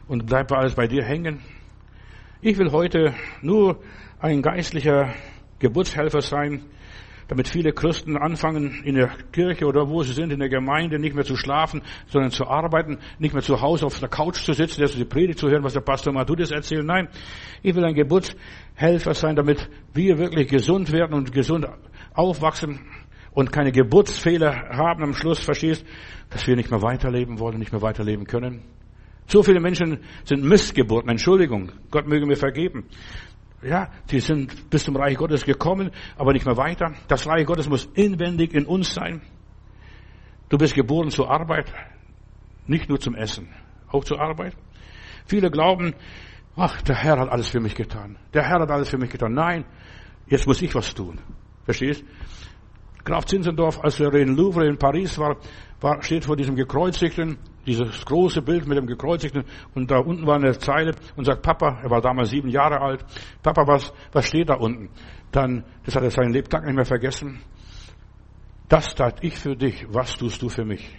[0.07, 1.39] Und bleibt alles bei dir hängen.
[2.41, 3.79] Ich will heute nur
[4.19, 5.13] ein geistlicher
[5.59, 6.65] Geburtshelfer sein,
[7.29, 11.15] damit viele Christen anfangen, in der Kirche oder wo sie sind, in der Gemeinde, nicht
[11.15, 14.83] mehr zu schlafen, sondern zu arbeiten, nicht mehr zu Hause auf der Couch zu sitzen,
[14.97, 16.85] die Predigt zu hören, was der Pastor Matudis erzählt.
[16.85, 17.07] Nein,
[17.61, 21.67] ich will ein Geburtshelfer sein, damit wir wirklich gesund werden und gesund
[22.13, 22.79] aufwachsen
[23.31, 25.85] und keine Geburtsfehler haben am Schluss, verstehst,
[26.29, 28.63] dass wir nicht mehr weiterleben wollen, nicht mehr weiterleben können.
[29.27, 32.85] So viele Menschen sind Missgeburten, Entschuldigung, Gott möge mir vergeben.
[33.61, 36.93] Ja, die sind bis zum Reich Gottes gekommen, aber nicht mehr weiter.
[37.07, 39.21] Das Reich Gottes muss inwendig in uns sein.
[40.47, 41.71] Du bist geboren zur Arbeit,
[42.65, 43.49] nicht nur zum Essen,
[43.89, 44.55] auch zur Arbeit.
[45.25, 45.93] Viele glauben,
[46.55, 48.17] ach, der Herr hat alles für mich getan.
[48.33, 49.33] Der Herr hat alles für mich getan.
[49.33, 49.65] Nein,
[50.27, 51.19] jetzt muss ich was tun.
[51.65, 52.03] Verstehst?
[53.09, 55.37] Graf Zinzendorf, als er in Louvre in Paris war,
[55.81, 59.43] war steht vor diesem gekreuzigten dieses große Bild mit dem Gekreuzigten
[59.75, 63.05] und da unten war eine Zeile und sagt, Papa, er war damals sieben Jahre alt,
[63.43, 64.89] Papa, was, was steht da unten?
[65.31, 67.41] Dann, das hat er seinen Lebtag nicht mehr vergessen.
[68.67, 70.89] Das tat ich für dich, was tust du für mich?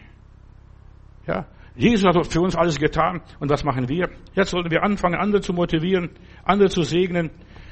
[1.26, 4.08] Ja, Jesus hat für uns alles getan und was machen wir?
[4.34, 6.10] Jetzt sollten wir anfangen, andere zu motivieren,
[6.44, 7.30] andere zu segnen,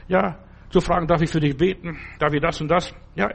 [0.09, 0.39] ja,
[0.70, 1.99] zu fragen, darf ich für dich beten?
[2.18, 2.95] Darf ich das und das?
[3.14, 3.28] Ja,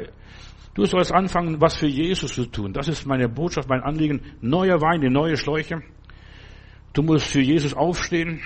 [0.74, 2.74] du sollst anfangen, was für Jesus zu tun.
[2.74, 4.22] Das ist meine Botschaft, mein Anliegen.
[4.42, 5.82] Neuer Wein, die neue Schläuche.
[6.94, 8.42] Du musst für Jesus aufstehen,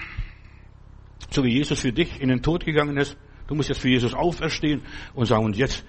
[1.29, 3.17] so wie Jesus für dich in den Tod gegangen ist.
[3.47, 4.81] Du musst jetzt für Jesus auferstehen
[5.13, 5.85] und sagen, und jetzt,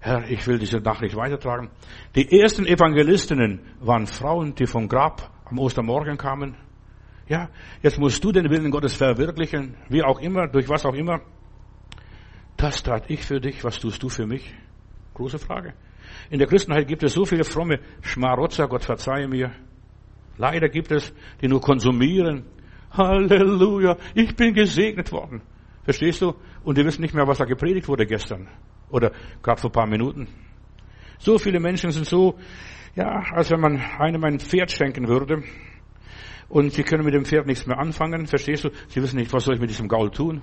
[0.00, 1.70] Herr, ich will diese Nachricht weitertragen.
[2.14, 6.56] Die ersten Evangelistinnen waren Frauen, die vom Grab am Ostermorgen kamen.
[7.26, 7.48] Ja,
[7.82, 11.20] jetzt musst du den Willen Gottes verwirklichen, wie auch immer, durch was auch immer.
[12.56, 14.54] Das tat ich für dich, was tust du für mich?
[15.14, 15.74] Große Frage.
[16.30, 19.52] In der Christenheit gibt es so viele fromme Schmarotzer, Gott verzeihe mir.
[20.36, 22.44] Leider gibt es, die nur konsumieren.
[22.90, 25.42] Halleluja, ich bin gesegnet worden.
[25.84, 26.34] Verstehst du?
[26.64, 28.48] Und die wissen nicht mehr, was da gepredigt wurde gestern.
[28.90, 29.12] Oder
[29.42, 30.28] gerade vor ein paar Minuten.
[31.18, 32.38] So viele Menschen sind so,
[32.96, 35.42] ja, als wenn man einem ein Pferd schenken würde.
[36.48, 38.26] Und sie können mit dem Pferd nichts mehr anfangen.
[38.26, 38.70] Verstehst du?
[38.88, 40.42] Sie wissen nicht, was soll ich mit diesem Gaul tun?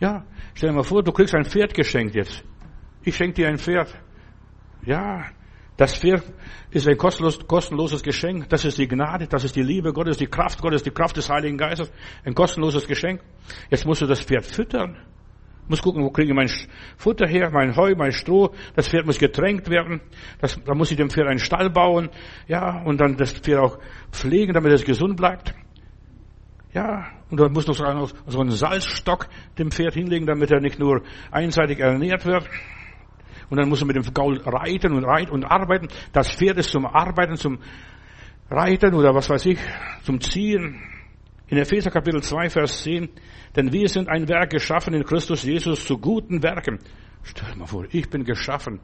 [0.00, 0.24] Ja,
[0.54, 2.44] stell dir mal vor, du kriegst ein Pferd geschenkt jetzt.
[3.02, 3.94] Ich schenke dir ein Pferd.
[4.84, 5.24] Ja,
[5.78, 6.24] das Pferd
[6.70, 8.48] ist ein kostenlos, kostenloses Geschenk.
[8.48, 11.30] Das ist die Gnade, das ist die Liebe Gottes, die Kraft Gottes, die Kraft des
[11.30, 11.92] Heiligen Geistes.
[12.24, 13.20] Ein kostenloses Geschenk.
[13.70, 14.96] Jetzt musst du das Pferd füttern.
[15.68, 16.50] Muss gucken, wo kriege ich mein
[16.96, 18.54] Futter her, mein Heu, mein Stroh.
[18.74, 20.00] Das Pferd muss getränkt werden.
[20.40, 22.08] Das, da muss ich dem Pferd einen Stall bauen.
[22.48, 23.78] Ja, und dann das Pferd auch
[24.10, 25.54] pflegen, damit es gesund bleibt.
[26.72, 29.28] Ja, und dann muss noch so einen Salzstock
[29.58, 32.48] dem Pferd hinlegen, damit er nicht nur einseitig ernährt wird.
[33.50, 35.88] Und dann muss er mit dem Gaul reiten und reiten und arbeiten.
[36.12, 37.58] Das Pferd ist zum Arbeiten, zum
[38.50, 39.58] Reiten oder was weiß ich,
[40.02, 40.80] zum Ziehen.
[41.48, 43.08] In Epheser Kapitel 2, Vers 10.
[43.56, 46.78] Denn wir sind ein Werk geschaffen in Christus Jesus zu guten Werken.
[47.22, 48.80] Stell dir mal vor, ich bin geschaffen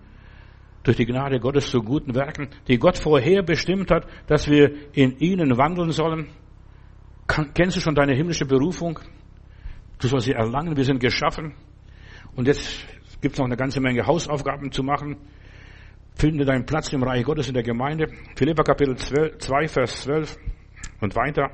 [0.82, 5.18] durch die Gnade Gottes zu guten Werken, die Gott vorher bestimmt hat, dass wir in
[5.18, 6.28] ihnen wandeln sollen.
[7.26, 8.98] Kennst du schon deine himmlische Berufung?
[9.98, 10.76] Du sollst sie erlangen.
[10.76, 11.54] Wir sind geschaffen.
[12.36, 12.84] Und jetzt
[13.24, 15.16] gibt es noch eine ganze Menge Hausaufgaben zu machen.
[16.14, 18.06] Finde deinen Platz im Reich Gottes in der Gemeinde.
[18.36, 20.36] Philippa Kapitel 12, 2, Vers 12
[21.00, 21.50] und weiter.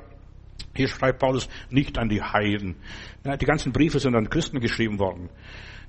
[0.75, 2.75] Hier schreibt Paulus nicht an die Heiden.
[3.23, 5.29] Die ganzen Briefe sind an Christen geschrieben worden.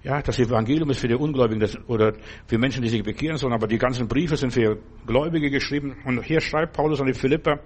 [0.05, 2.13] Ja, das Evangelium ist für die Ungläubigen das, oder
[2.47, 5.97] für Menschen, die sich bekehren sollen, aber die ganzen Briefe sind für Gläubige geschrieben.
[6.05, 7.59] Und hier schreibt Paulus an die Philippa,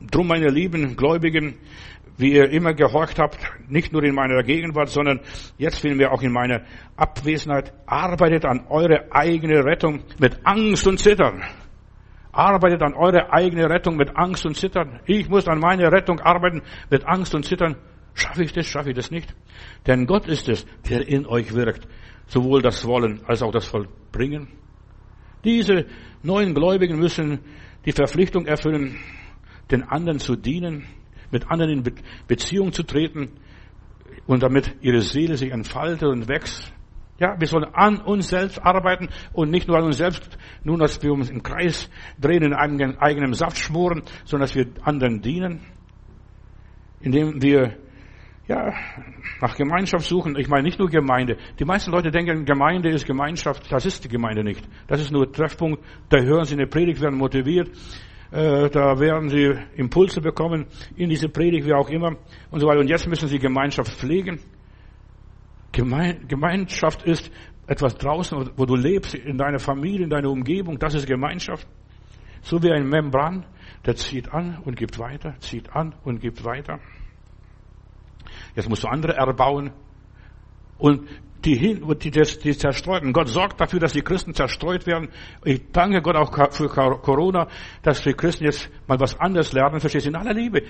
[0.00, 1.56] Drum, meine lieben Gläubigen,
[2.18, 3.38] wie ihr immer gehorcht habt,
[3.68, 5.20] nicht nur in meiner Gegenwart, sondern
[5.58, 6.62] jetzt vielmehr auch in meiner
[6.96, 11.42] Abwesenheit, arbeitet an eure eigene Rettung mit Angst und Zittern.
[12.32, 15.00] Arbeitet an eure eigene Rettung mit Angst und Zittern.
[15.06, 17.76] Ich muss an meine Rettung arbeiten mit Angst und Zittern.
[18.14, 19.34] Schaffe ich das, schaffe ich das nicht?
[19.86, 21.86] Denn Gott ist es, der in euch wirkt,
[22.26, 24.48] sowohl das Wollen als auch das Vollbringen.
[25.44, 25.86] Diese
[26.22, 27.40] neuen Gläubigen müssen
[27.84, 28.98] die Verpflichtung erfüllen,
[29.70, 30.86] den anderen zu dienen,
[31.36, 31.94] mit anderen in
[32.26, 33.28] Beziehung zu treten
[34.26, 36.72] und damit ihre Seele sich entfaltet und wächst.
[37.18, 41.02] Ja, wir sollen an uns selbst arbeiten und nicht nur an uns selbst, nur dass
[41.02, 45.60] wir uns im Kreis drehen, in eigenem, eigenem Saft schmoren, sondern dass wir anderen dienen,
[47.00, 47.76] indem wir
[48.48, 48.72] ja,
[49.40, 50.36] nach Gemeinschaft suchen.
[50.38, 51.36] Ich meine nicht nur Gemeinde.
[51.58, 53.70] Die meisten Leute denken, Gemeinde ist Gemeinschaft.
[53.70, 54.66] Das ist die Gemeinde nicht.
[54.86, 55.82] Das ist nur Treffpunkt.
[56.10, 57.70] Da hören sie eine Predigt, werden motiviert.
[58.30, 60.66] Äh, da werden sie Impulse bekommen
[60.96, 62.16] in diese Predigt, wie auch immer
[62.50, 62.80] und so weiter.
[62.80, 64.40] Und jetzt müssen sie Gemeinschaft pflegen.
[65.72, 67.30] Gemeinschaft ist
[67.66, 70.78] etwas draußen, wo du lebst, in deiner Familie, in deiner Umgebung.
[70.78, 71.66] Das ist Gemeinschaft.
[72.42, 73.44] So wie ein Membran,
[73.84, 76.78] der zieht an und gibt weiter, zieht an und gibt weiter.
[78.54, 79.72] Jetzt musst du andere erbauen.
[80.78, 81.08] Und
[81.46, 83.12] die, die, die zerstreuten.
[83.12, 85.08] Gott sorgt dafür, dass die Christen zerstreut werden.
[85.44, 87.46] Ich danke Gott auch für Corona,
[87.82, 89.80] dass die Christen jetzt mal was anderes lernen.
[89.80, 90.10] Verstehst du?
[90.10, 90.62] In aller Liebe.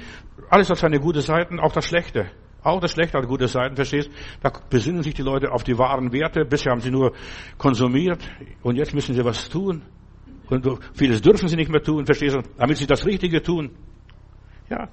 [0.50, 2.30] Alles hat seine gute Seiten, auch das Schlechte.
[2.62, 4.10] Auch das Schlechte hat gute Seiten, verstehst?
[4.42, 6.44] Da besinnen sich die Leute auf die wahren Werte.
[6.44, 7.12] Bisher haben sie nur
[7.56, 8.28] konsumiert
[8.62, 9.82] und jetzt müssen sie was tun.
[10.48, 12.40] Und vieles dürfen sie nicht mehr tun, verstehst du?
[12.58, 13.70] Damit sie das Richtige tun.
[14.68, 14.88] Ja.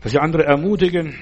[0.00, 1.14] Dass sie andere ermutigen,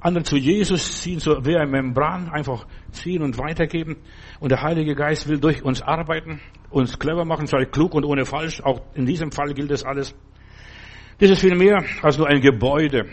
[0.00, 3.96] andere zu Jesus ziehen, so wie ein Membran einfach ziehen und weitergeben.
[4.40, 6.40] Und der Heilige Geist will durch uns arbeiten,
[6.70, 8.60] uns clever machen, sei klug und ohne falsch.
[8.62, 10.14] Auch in diesem Fall gilt das alles.
[11.18, 13.06] Das ist viel mehr als nur ein Gebäude.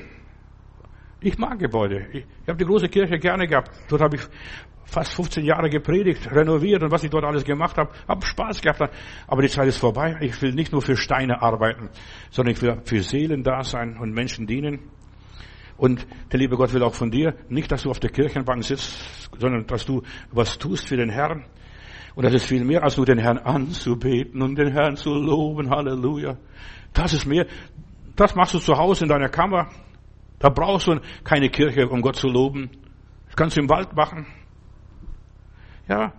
[1.22, 2.08] Ich mag Gebäude.
[2.12, 3.72] Ich, ich habe die große Kirche gerne gehabt.
[3.90, 4.22] Dort habe ich
[4.84, 7.92] fast 15 Jahre gepredigt, renoviert und was ich dort alles gemacht habe.
[8.08, 8.94] Hab Spaß gehabt.
[9.26, 10.18] Aber die Zeit ist vorbei.
[10.22, 11.90] Ich will nicht nur für Steine arbeiten,
[12.30, 14.92] sondern ich will für Seelen da sein und Menschen dienen.
[15.78, 19.30] Und der liebe Gott will auch von dir nicht, dass du auf der Kirchenbank sitzt,
[19.38, 21.46] sondern dass du was tust für den Herrn.
[22.16, 25.70] Und das ist viel mehr, als nur den Herrn anzubeten und den Herrn zu loben.
[25.70, 26.38] Halleluja.
[26.94, 27.46] Das ist mehr.
[28.16, 29.70] Das machst du zu Hause in deiner Kammer.
[30.40, 32.70] Da brauchst du keine Kirche, um Gott zu loben.
[33.28, 34.26] Das kannst du im Wald machen.
[35.90, 36.14] Ja.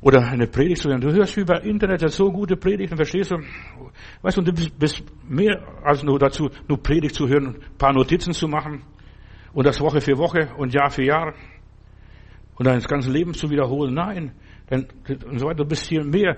[0.00, 1.00] Oder eine Predigt zu hören.
[1.00, 3.38] Du hörst über Internet so gute Predigten, verstehst du?
[4.22, 8.32] Weißt du, du bist mehr als nur dazu, nur Predigt zu hören, ein paar Notizen
[8.32, 8.82] zu machen
[9.52, 11.34] und das Woche für Woche und Jahr für Jahr
[12.54, 13.94] und dein ganzes Leben zu wiederholen.
[13.94, 14.32] Nein,
[14.70, 14.86] denn,
[15.28, 15.64] und so weiter.
[15.64, 16.36] Du bist hier mehr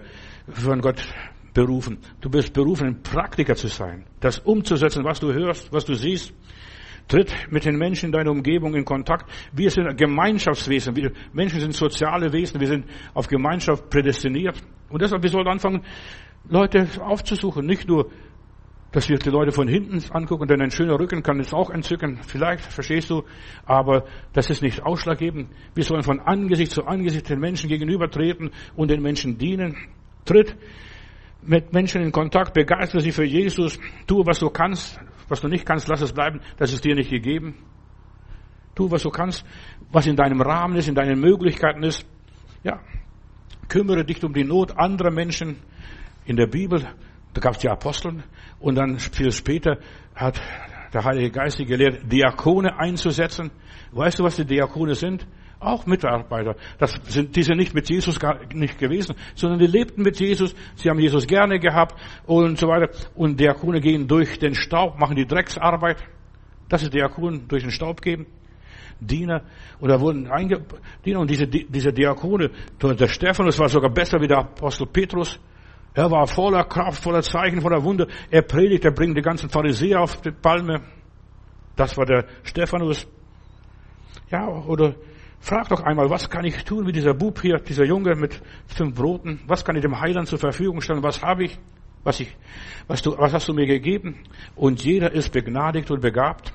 [0.48, 1.02] von Gott
[1.52, 1.98] berufen.
[2.20, 6.32] Du bist berufen, ein Praktiker zu sein, das umzusetzen, was du hörst, was du siehst.
[7.10, 9.28] Tritt mit den Menschen in deiner Umgebung in Kontakt.
[9.52, 10.94] Wir sind Gemeinschaftswesen.
[10.94, 12.60] Wir Menschen sind soziale Wesen.
[12.60, 14.62] Wir sind auf Gemeinschaft prädestiniert.
[14.88, 15.82] Und deshalb, wir sollten anfangen,
[16.48, 17.66] Leute aufzusuchen.
[17.66, 18.12] Nicht nur,
[18.92, 22.20] dass wir die Leute von hinten angucken, denn ein schöner Rücken kann es auch entzücken.
[22.22, 23.24] Vielleicht, verstehst du.
[23.64, 25.48] Aber das ist nicht ausschlaggebend.
[25.74, 29.76] Wir sollen von Angesicht zu Angesicht den Menschen gegenübertreten und den Menschen dienen.
[30.24, 30.56] Tritt
[31.42, 35.00] mit Menschen in Kontakt, begeistere sie für Jesus, tu, was du kannst,
[35.30, 37.54] was du nicht kannst, lass es bleiben, das ist dir nicht gegeben.
[38.74, 39.44] Tu, was du kannst,
[39.90, 42.04] was in deinem Rahmen ist, in deinen Möglichkeiten ist.
[42.62, 42.80] Ja,
[43.68, 45.56] kümmere dich um die Not anderer Menschen.
[46.26, 46.86] In der Bibel,
[47.32, 48.22] da gab es die Aposteln
[48.58, 49.78] und dann viel später
[50.14, 50.40] hat
[50.92, 53.50] der Heilige Geist gelehrt, Diakone einzusetzen.
[53.92, 55.26] Weißt du, was die Diakone sind?
[55.60, 56.56] Auch Mitarbeiter.
[56.78, 60.54] Das sind, die sind nicht mit Jesus gar nicht gewesen, sondern die lebten mit Jesus.
[60.74, 62.88] Sie haben Jesus gerne gehabt und so weiter.
[63.14, 66.02] Und Diakone gehen durch den Staub, machen die Drecksarbeit.
[66.70, 68.26] Das ist Diakon durch den Staub geben.
[69.00, 69.42] Diener
[69.80, 70.64] oder wurden einge
[71.04, 72.50] Diener und diese, diese Diakone,
[72.80, 75.38] der Stephanus war sogar besser wie der Apostel Petrus.
[75.92, 78.06] Er war voller Kraft, voller Zeichen, voller Wunder.
[78.30, 80.80] Er predigt, er bringt die ganzen Pharisäer auf die Palme.
[81.76, 83.06] Das war der Stephanus.
[84.30, 84.94] Ja, oder
[85.40, 88.94] Frag doch einmal, was kann ich tun wie dieser Bub hier, dieser Junge mit fünf
[88.94, 89.40] Broten?
[89.46, 91.02] Was kann ich dem Heiland zur Verfügung stellen?
[91.02, 91.58] Was habe ich?
[92.04, 92.36] Was ich,
[92.86, 94.16] was du, was hast du mir gegeben?
[94.54, 96.52] Und jeder ist begnadigt und begabt.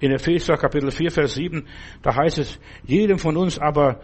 [0.00, 1.66] In Epheser Kapitel 4, Vers 7,
[2.02, 4.00] da heißt es, jedem von uns aber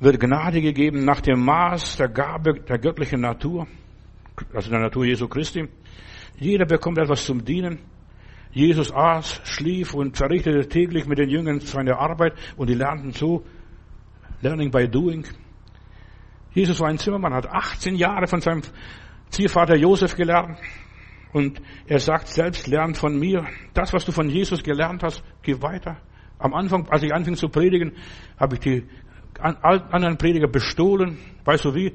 [0.00, 3.66] wird Gnade gegeben nach dem Maß der Gabe der göttlichen Natur,
[4.52, 5.68] also der Natur Jesu Christi.
[6.38, 7.78] Jeder bekommt etwas zum Dienen.
[8.54, 13.44] Jesus aß, schlief und verrichtete täglich mit den Jüngern seine Arbeit und die lernten so,
[14.42, 15.26] learning by doing.
[16.52, 18.62] Jesus war ein Zimmermann, hat 18 Jahre von seinem
[19.30, 20.56] Ziehvater Josef gelernt.
[21.32, 23.44] Und er sagt selbst, lern von mir.
[23.72, 25.96] Das, was du von Jesus gelernt hast, geh weiter.
[26.38, 27.94] Am Anfang, als ich anfing zu predigen,
[28.38, 28.84] habe ich die
[29.40, 31.18] anderen Prediger bestohlen.
[31.44, 31.92] Weißt du wie?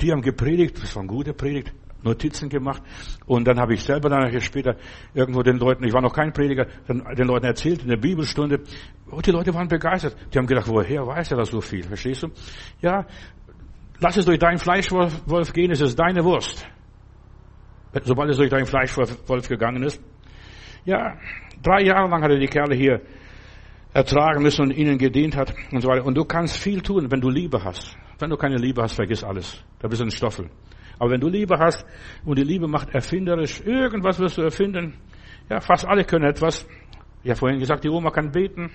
[0.00, 1.72] Die haben gepredigt, das war eine gute Predigt.
[2.02, 2.82] Notizen gemacht
[3.26, 4.76] und dann habe ich selber dann später
[5.14, 8.60] irgendwo den Leuten, ich war noch kein Prediger, dann den Leuten erzählt in der Bibelstunde
[9.10, 10.16] und die Leute waren begeistert.
[10.32, 11.82] Die haben gedacht, woher weiß er das so viel?
[11.82, 12.28] Verstehst du?
[12.80, 13.06] Ja,
[14.00, 16.66] lass es durch deinen Fleischwolf gehen, es ist deine Wurst.
[18.04, 20.00] Sobald es durch deinen Fleischwolf gegangen ist.
[20.84, 21.18] Ja,
[21.62, 23.02] drei Jahre lang hat er die Kerle hier
[23.92, 26.04] ertragen müssen und ihnen gedient hat und so weiter.
[26.04, 27.96] Und du kannst viel tun, wenn du Liebe hast.
[28.18, 29.62] Wenn du keine Liebe hast, vergiss alles.
[29.80, 30.48] Da bist du ein Stoffel.
[31.00, 31.84] Aber wenn du Liebe hast
[32.26, 34.98] und die Liebe macht erfinderisch, irgendwas wirst du erfinden.
[35.48, 36.68] Ja, fast alle können etwas.
[37.22, 38.70] Ich habe vorhin gesagt, die Oma kann beten.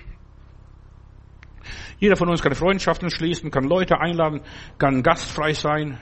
[2.00, 4.40] Jeder von uns kann Freundschaften schließen, kann Leute einladen,
[4.76, 6.00] kann gastfrei sein.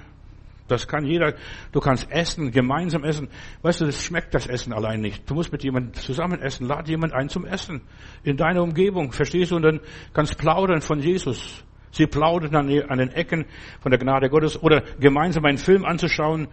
[0.67, 1.35] Das kann jeder.
[1.73, 3.29] Du kannst essen, gemeinsam essen.
[3.61, 5.29] Weißt du, das schmeckt das Essen allein nicht.
[5.29, 6.67] Du musst mit jemandem zusammen essen.
[6.67, 7.83] Lad jemand ein zum Essen.
[8.23, 9.13] In deiner Umgebung.
[9.13, 9.57] Verstehst du?
[9.57, 9.81] Und dann
[10.15, 11.63] kannst plaudern von Jesus.
[11.95, 13.47] Sie plauderten an den Ecken
[13.81, 16.49] von der Gnade Gottes oder gemeinsam einen Film anzuschauen.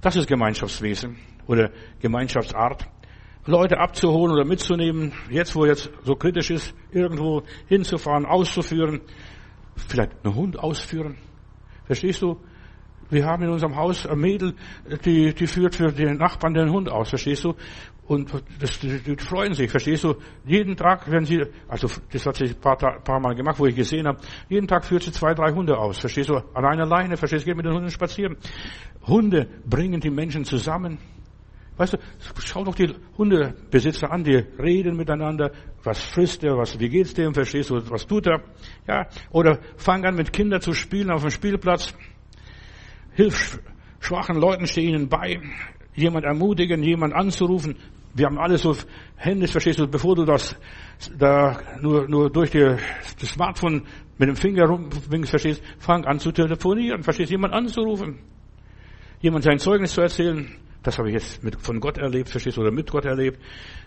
[0.00, 1.16] Das ist Gemeinschaftswesen
[1.46, 1.70] oder
[2.00, 2.88] Gemeinschaftsart.
[3.46, 9.00] Leute abzuholen oder mitzunehmen, jetzt wo jetzt so kritisch ist, irgendwo hinzufahren, auszuführen,
[9.76, 11.16] vielleicht einen Hund ausführen.
[11.84, 12.36] Verstehst du?
[13.10, 14.54] Wir haben in unserem Haus ein Mädel,
[15.04, 17.54] die, die führt für den Nachbarn den Hund aus, verstehst du?
[18.10, 20.16] Und das, die, die freuen sich, verstehst du?
[20.44, 23.76] Jeden Tag, wenn sie, also das hat sie ein paar, paar Mal gemacht, wo ich
[23.76, 26.38] gesehen habe, jeden Tag führt sie zwei, drei Hunde aus, verstehst du?
[26.52, 27.50] Alleine, alleine, verstehst du?
[27.50, 28.36] Geht mit den Hunden spazieren.
[29.06, 30.98] Hunde bringen die Menschen zusammen.
[31.76, 31.98] Weißt du,
[32.40, 35.52] schau doch die Hundebesitzer an, die reden miteinander,
[35.84, 38.42] was frisst er, was, wie geht's dem, verstehst du, was tut er?
[38.88, 41.94] Ja, oder fang an mit Kindern zu spielen auf dem Spielplatz.
[43.12, 43.60] Hilf
[44.00, 45.40] schwachen Leuten, steh ihnen bei.
[45.94, 47.76] Jemand ermutigen, jemand anzurufen.
[48.14, 48.74] Wir haben alles so
[49.16, 50.56] Hände, verstehst du, bevor du das
[51.16, 52.76] da nur, nur durch die,
[53.20, 53.82] das Smartphone
[54.18, 58.18] mit dem Finger rumwinkst, verstehst, fang an zu telefonieren, verstehst, jemand anzurufen,
[59.20, 60.48] jemand sein Zeugnis zu erzählen.
[60.82, 63.38] Das habe ich jetzt mit, von Gott erlebt, verstehst du, oder mit Gott erlebt.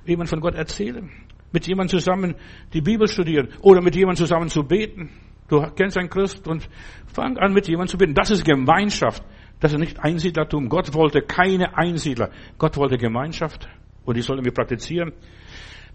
[0.06, 1.10] Jemand von Gott erzählen.
[1.52, 2.36] Mit jemand zusammen
[2.74, 5.10] die Bibel studieren oder mit jemand zusammen zu beten.
[5.50, 6.70] Du kennst einen Christ und
[7.08, 8.14] fang an mit jemand zu beten.
[8.14, 9.24] Das ist Gemeinschaft.
[9.60, 10.70] Das ist nicht Einsiedlertum.
[10.70, 12.32] Gott wollte keine Einsiedler.
[12.58, 13.68] Gott wollte Gemeinschaft.
[14.06, 15.14] Und die sollten wir praktizieren,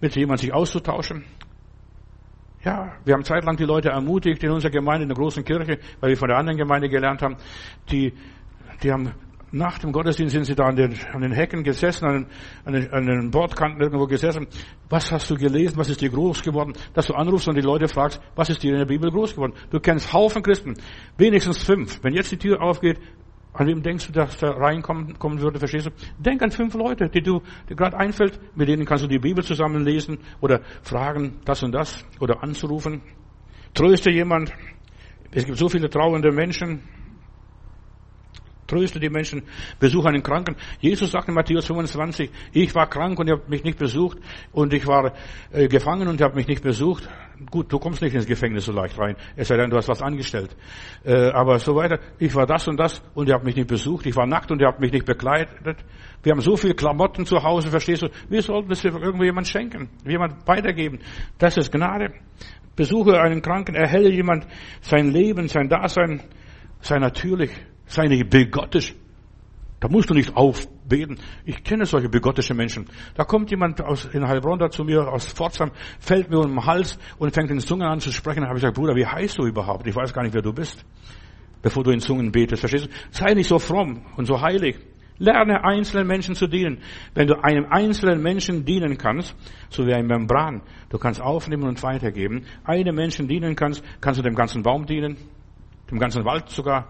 [0.00, 1.24] mit jemand sich auszutauschen.
[2.64, 6.10] Ja, wir haben zeitlang die Leute ermutigt in unserer Gemeinde, in der großen Kirche, weil
[6.10, 7.36] wir von der anderen Gemeinde gelernt haben,
[7.90, 8.12] die,
[8.82, 9.12] die haben
[9.50, 12.26] nach dem Gottesdienst sind sie da an den, an den Hecken gesessen, an
[12.64, 14.46] an, den, an den Bordkanten irgendwo gesessen.
[14.90, 15.78] Was hast du gelesen?
[15.78, 16.74] Was ist dir groß geworden?
[16.92, 19.54] Dass du anrufst und die Leute fragst, was ist dir in der Bibel groß geworden?
[19.70, 20.74] Du kennst Haufen Christen,
[21.16, 22.02] wenigstens fünf.
[22.02, 22.98] Wenn jetzt die Tür aufgeht,
[23.52, 25.90] an wem denkst du, dass da reinkommen kommen würde, verstehst du?
[26.18, 29.42] Denk an fünf Leute, die du dir gerade einfällt, mit denen kannst du die Bibel
[29.42, 33.02] zusammenlesen oder fragen das und das oder anzurufen.
[33.74, 34.52] Tröste jemand.
[35.30, 36.82] Es gibt so viele trauernde Menschen.
[38.68, 39.42] Tröste die Menschen,
[39.80, 40.54] besuche einen Kranken.
[40.80, 44.18] Jesus sagt in Matthäus 25, ich war krank und ihr habt mich nicht besucht
[44.52, 45.14] und ich war
[45.50, 47.08] äh, gefangen und ihr habt mich nicht besucht.
[47.50, 50.02] Gut, du kommst nicht ins Gefängnis so leicht rein, es sei denn, du hast was
[50.02, 50.54] angestellt.
[51.02, 54.04] Äh, aber so weiter, ich war das und das und ihr habt mich nicht besucht.
[54.04, 55.78] Ich war nackt und ihr habt mich nicht bekleidet.
[56.22, 58.08] Wir haben so viele Klamotten zu Hause, verstehst du?
[58.28, 60.98] Wir sollten es irgendwo jemand schenken, jemand weitergeben.
[61.38, 62.12] Das ist Gnade.
[62.76, 64.46] Besuche einen Kranken, erhelle jemand
[64.82, 66.22] sein Leben, sein Dasein,
[66.80, 67.50] sei natürlich
[67.88, 68.94] Sei nicht begottisch.
[69.80, 71.18] Da musst du nicht aufbeten.
[71.44, 72.86] Ich kenne solche begottische Menschen.
[73.14, 75.70] Da kommt jemand aus, in Heilbronn da zu mir aus Pforzheim,
[76.00, 78.40] fällt mir um den Hals und fängt in Zungen an zu sprechen.
[78.40, 79.86] Da habe ich gesagt, Bruder, wie heißt du überhaupt?
[79.86, 80.84] Ich weiß gar nicht, wer du bist.
[81.62, 82.90] Bevor du in Zungen betest, verstehst du?
[83.10, 84.78] Sei nicht so fromm und so heilig.
[85.18, 86.78] Lerne einzelnen Menschen zu dienen.
[87.14, 89.34] Wenn du einem einzelnen Menschen dienen kannst,
[89.68, 94.22] so wie ein Membran, du kannst aufnehmen und weitergeben, einem Menschen dienen kannst, kannst du
[94.22, 95.16] dem ganzen Baum dienen,
[95.90, 96.88] dem ganzen Wald sogar,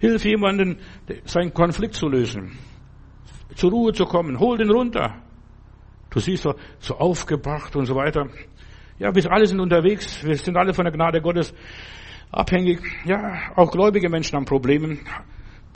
[0.00, 0.78] Hilf jemanden,
[1.24, 2.58] seinen Konflikt zu lösen,
[3.54, 4.40] zur Ruhe zu kommen.
[4.40, 5.22] Hol den runter.
[6.08, 8.26] Du siehst so, so aufgebracht und so weiter.
[8.98, 10.24] Ja, wir alle sind unterwegs.
[10.24, 11.54] Wir sind alle von der Gnade Gottes
[12.32, 12.80] abhängig.
[13.04, 14.98] Ja, auch gläubige Menschen haben Probleme.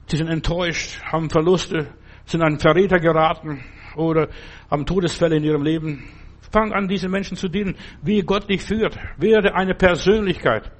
[0.06, 1.88] Sie sind enttäuscht, haben Verluste,
[2.24, 3.62] sind an Verräter geraten
[3.94, 4.28] oder
[4.70, 6.04] haben Todesfälle in ihrem Leben.
[6.50, 8.96] Fang an, diesen Menschen zu dienen, wie Gott dich führt.
[9.18, 10.70] Werde eine Persönlichkeit.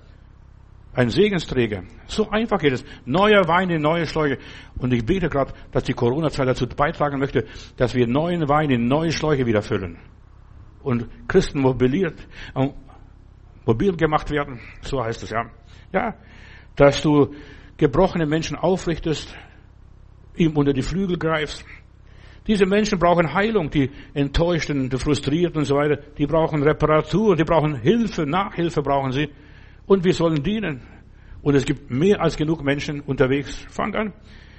[0.95, 1.83] Ein Segensträger.
[2.07, 2.85] So einfach geht es.
[3.05, 4.39] Neuer Wein in neue Schläuche.
[4.79, 8.87] Und ich bete gerade, dass die Corona-Zeit dazu beitragen möchte, dass wir neuen Wein in
[8.87, 9.99] neue Schläuche wieder füllen.
[10.83, 12.15] Und Christen mobiliert,
[12.55, 12.69] äh,
[13.67, 14.61] mobil gemacht werden.
[14.83, 15.51] So heißt es, ja.
[15.93, 16.15] Ja.
[16.77, 17.35] Dass du
[17.77, 19.35] gebrochene Menschen aufrichtest,
[20.37, 21.65] ihm unter die Flügel greifst.
[22.47, 25.97] Diese Menschen brauchen Heilung, die Enttäuschten, die Frustrierten und so weiter.
[26.19, 29.31] Die brauchen Reparatur, die brauchen Hilfe, Nachhilfe brauchen sie
[29.87, 30.83] und wir sollen dienen.
[31.43, 33.67] Und es gibt mehr als genug Menschen unterwegs.
[33.69, 34.13] Fang an.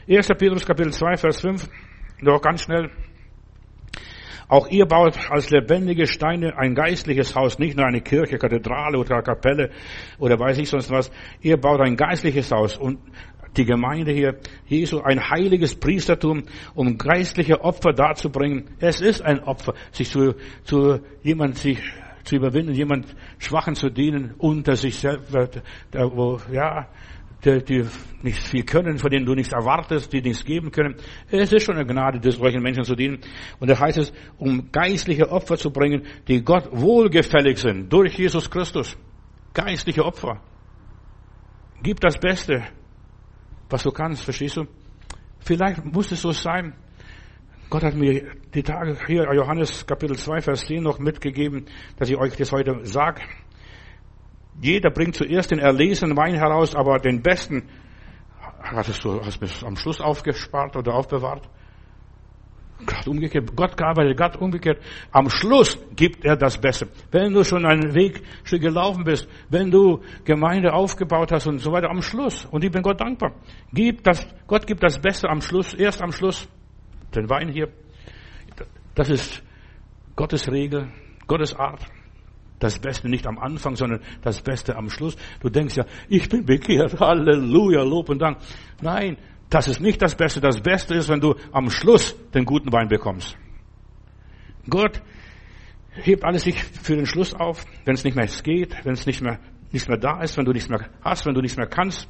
[0.07, 0.27] 1.
[0.37, 1.67] Petrus Kapitel 2, Vers 5.
[2.21, 2.91] Noch ganz schnell.
[4.47, 9.23] Auch ihr baut als lebendige Steine ein geistliches Haus, nicht nur eine Kirche, Kathedrale oder
[9.23, 9.71] Kapelle
[10.19, 11.11] oder weiß ich sonst was.
[11.41, 12.99] Ihr baut ein geistliches Haus und
[13.57, 16.43] die Gemeinde hier, Jesu, ein heiliges Priestertum,
[16.75, 18.65] um geistliche Opfer darzubringen.
[18.79, 21.79] Es ist ein Opfer, sich zu, zu jemand sich
[22.25, 25.49] zu überwinden, jemand Schwachen zu dienen, unter sich selber,
[25.93, 26.87] wo, ja,
[27.45, 27.85] die, die
[28.23, 30.95] nicht viel können, von denen du nichts erwartest, die nichts geben können.
[31.29, 33.19] Es ist schon eine Gnade, solchen Menschen zu dienen.
[33.59, 38.49] Und da heißt es, um geistliche Opfer zu bringen, die Gott wohlgefällig sind, durch Jesus
[38.49, 38.97] Christus.
[39.53, 40.41] Geistliche Opfer.
[41.83, 42.63] Gib das Beste,
[43.69, 44.65] was du kannst, verstehst du?
[45.39, 46.73] Vielleicht muss es so sein,
[47.69, 51.65] Gott hat mir die Tage hier, Johannes Kapitel 2, Vers 10 noch mitgegeben,
[51.97, 53.21] dass ich euch das heute sage.
[54.61, 57.63] Jeder bringt zuerst den erlesenen Wein heraus, aber den besten
[58.61, 61.49] hast du hast bis am Schluss aufgespart oder aufbewahrt.
[62.85, 64.79] Gott umgekehrt, Gott gearbeitet, Gott umgekehrt.
[65.11, 66.89] Am Schluss gibt er das Beste.
[67.09, 71.71] Wenn du schon einen Weg schon gelaufen bist, wenn du Gemeinde aufgebaut hast und so
[71.71, 72.45] weiter, am Schluss.
[72.45, 73.33] Und ich bin Gott dankbar.
[73.71, 76.49] Gib das, Gott gibt das Beste am Schluss, erst am Schluss
[77.13, 77.69] den Wein hier.
[78.95, 79.43] Das ist
[80.15, 80.91] Gottes Regel,
[81.27, 81.85] Gottes Art.
[82.59, 85.17] Das Beste nicht am Anfang, sondern das Beste am Schluss.
[85.41, 88.37] Du denkst ja, ich bin bekehrt, Halleluja, Lob und Dank.
[88.81, 89.17] Nein,
[89.49, 90.39] das ist nicht das Beste.
[90.39, 93.37] Das Beste ist, wenn du am Schluss den guten Wein bekommst.
[94.69, 95.01] Gott
[95.91, 99.21] hebt alles sich für den Schluss auf, wenn es nicht mehr geht, wenn es nicht
[99.21, 99.39] mehr,
[99.71, 102.07] nicht mehr da ist, wenn du nichts mehr hast, wenn du nichts mehr kannst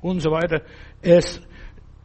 [0.00, 0.62] und so weiter.
[1.02, 1.40] Es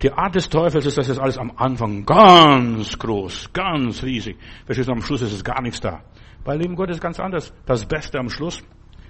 [0.01, 4.37] die Art des Teufels ist, dass es alles am Anfang ganz groß, ganz riesig.
[4.65, 6.01] Verstehst du, am Schluss ist es gar nichts da.
[6.45, 7.53] Weil Leben Gottes ist ganz anders.
[7.65, 8.63] Das Beste am Schluss.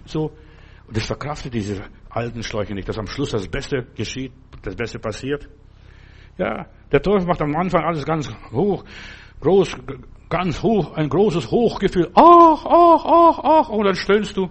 [0.06, 0.32] So.
[0.88, 4.32] Und das verkraftet diese alten Schläuche nicht, dass am Schluss das Beste geschieht,
[4.64, 5.48] das Beste passiert.
[6.40, 8.84] Ja, der Teufel macht am Anfang alles ganz hoch,
[9.42, 9.78] groß,
[10.30, 12.10] ganz hoch, ein großes Hochgefühl.
[12.16, 14.50] Ach, ach, ach, ach, und dann stöhnst du.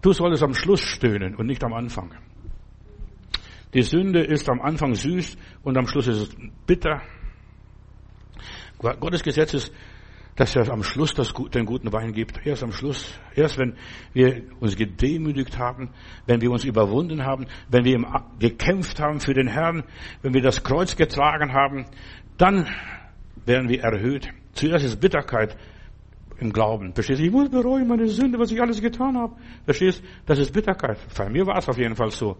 [0.00, 2.14] Du solltest am Schluss stöhnen und nicht am Anfang.
[3.74, 7.02] Die Sünde ist am Anfang süß und am Schluss ist es bitter.
[8.78, 9.72] Gottes Gesetz ist,
[10.36, 12.46] dass er am Schluss das, den guten Wein gibt.
[12.46, 13.12] Erst am Schluss.
[13.34, 13.76] Erst wenn
[14.14, 15.90] wir uns gedemütigt haben,
[16.26, 18.00] wenn wir uns überwunden haben, wenn wir
[18.38, 19.84] gekämpft haben für den Herrn,
[20.22, 21.84] wenn wir das Kreuz getragen haben,
[22.38, 22.66] dann
[23.44, 24.30] werden wir erhöht.
[24.54, 25.56] Zuerst ist Bitterkeit
[26.38, 26.94] im Glauben.
[26.94, 27.24] Verstehst du?
[27.24, 29.36] Ich muss bereuen meine Sünde, was ich alles getan habe.
[29.64, 30.06] Verstehst du?
[30.26, 30.98] Das ist Bitterkeit.
[31.16, 32.36] Bei mir war es auf jeden Fall so.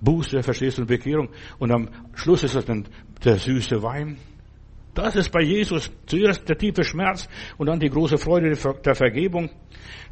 [0.00, 1.28] Buße, du, und Bekehrung.
[1.58, 2.86] Und am Schluss ist es dann
[3.24, 4.18] der süße Wein.
[4.94, 7.28] Das ist bei Jesus zuerst der tiefe Schmerz
[7.58, 8.50] und dann die große Freude
[8.82, 9.50] der Vergebung,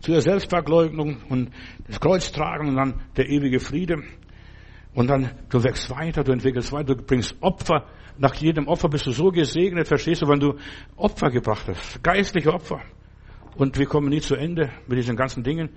[0.01, 1.51] zuerst Selbstverleugnung und
[1.87, 4.03] das Kreuz tragen und dann der ewige Friede.
[4.93, 7.87] Und dann, du wächst weiter, du entwickelst weiter, du bringst Opfer.
[8.19, 10.55] Nach jedem Opfer bist du so gesegnet, verstehst du, wenn du
[10.97, 12.81] Opfer gebracht hast, geistliche Opfer.
[13.57, 15.71] Und wir kommen nie zu Ende mit diesen ganzen Dingen.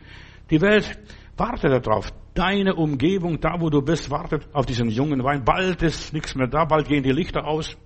[0.49, 0.99] Die Welt
[1.37, 2.11] wartet darauf.
[2.33, 5.43] Deine Umgebung, da wo du bist, wartet auf diesen jungen Wein.
[5.43, 7.77] Bald ist nichts mehr da, bald gehen die Lichter aus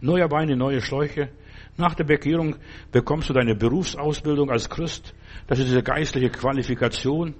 [0.00, 1.30] neuer Wein in neue Schläuche.
[1.76, 2.56] Nach der Bekehrung
[2.92, 5.14] bekommst du deine Berufsausbildung als Christ.
[5.46, 7.34] Das ist diese geistliche Qualifikation,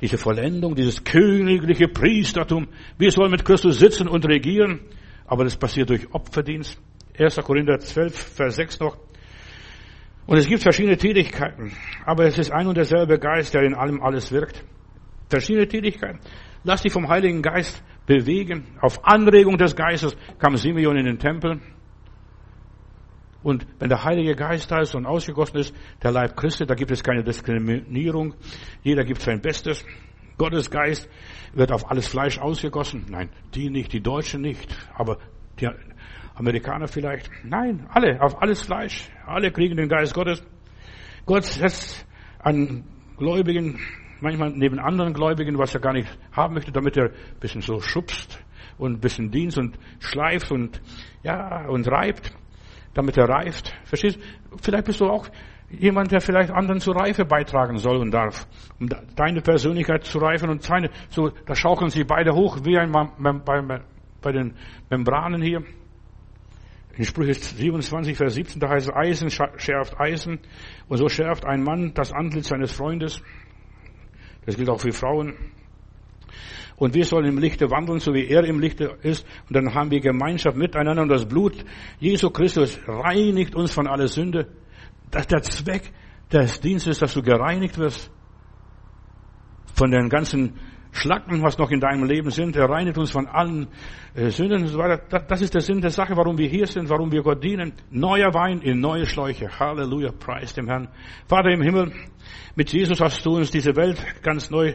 [0.00, 2.68] diese Vollendung, dieses königliche Priestertum.
[2.98, 4.80] Wir sollen mit Christus sitzen und regieren,
[5.26, 6.80] aber das passiert durch Opferdienst.
[7.18, 7.36] 1.
[7.36, 8.96] Korinther 12, Vers 6 noch.
[10.26, 11.72] Und es gibt verschiedene Tätigkeiten,
[12.06, 14.64] aber es ist ein und derselbe Geist, der in allem alles wirkt.
[15.30, 16.18] Verschiedene Tätigkeiten.
[16.64, 18.64] Lass dich vom Heiligen Geist bewegen.
[18.80, 21.60] Auf Anregung des Geistes kam Simeon in den Tempel.
[23.42, 26.90] Und wenn der Heilige Geist da ist und ausgegossen ist, der Leib Christi, da gibt
[26.90, 28.34] es keine Diskriminierung.
[28.82, 29.84] Jeder gibt sein Bestes.
[30.36, 31.08] Gottes Geist
[31.54, 33.06] wird auf alles Fleisch ausgegossen.
[33.08, 35.18] Nein, die nicht, die Deutschen nicht, aber
[35.58, 35.68] die
[36.34, 37.30] Amerikaner vielleicht.
[37.44, 39.08] Nein, alle, auf alles Fleisch.
[39.26, 40.42] Alle kriegen den Geist Gottes.
[41.24, 42.06] Gott setzt
[42.38, 42.84] an
[43.16, 43.78] Gläubigen,
[44.22, 47.80] manchmal neben anderen Gläubigen, was er gar nicht haben möchte, damit er ein bisschen so
[47.80, 48.42] schubst
[48.78, 50.80] und ein bisschen Dienst und schleift und,
[51.22, 52.32] ja, und reibt
[52.94, 53.72] damit er reift.
[53.84, 54.18] Verstehst?
[54.60, 55.28] Vielleicht bist du auch
[55.70, 58.46] jemand, der vielleicht anderen zur Reife beitragen soll und darf,
[58.80, 62.90] um deine Persönlichkeit zu reifen und seine, so, da schaukeln sie beide hoch, wie ein,
[62.90, 63.80] bei,
[64.20, 64.54] bei den
[64.88, 65.62] Membranen hier.
[66.96, 70.40] In Sprüche 27, Vers 17, da heißt es, Eisen schärft Eisen,
[70.88, 73.22] und so schärft ein Mann das Antlitz seines Freundes.
[74.46, 75.34] Das gilt auch für Frauen.
[76.76, 79.26] Und wir sollen im Lichte wandeln, so wie er im Lichte ist.
[79.48, 81.02] Und dann haben wir Gemeinschaft miteinander.
[81.02, 81.54] Und das Blut
[81.98, 84.48] Jesu Christus reinigt uns von aller Sünde.
[85.10, 85.92] Das ist der Zweck
[86.32, 88.10] des Dienstes, dass du gereinigt wirst.
[89.74, 90.54] Von den ganzen
[90.92, 92.56] Schlacken, was noch in deinem Leben sind.
[92.56, 93.68] Er reinigt uns von allen
[94.14, 95.02] äh, Sünden und so weiter.
[95.28, 97.74] Das ist der Sinn der Sache, warum wir hier sind, warum wir Gott dienen.
[97.90, 99.48] Neuer Wein in neue Schläuche.
[99.48, 100.88] Halleluja, preis dem Herrn.
[101.28, 101.92] Vater im Himmel,
[102.60, 104.74] mit Jesus hast du uns diese Welt ganz neu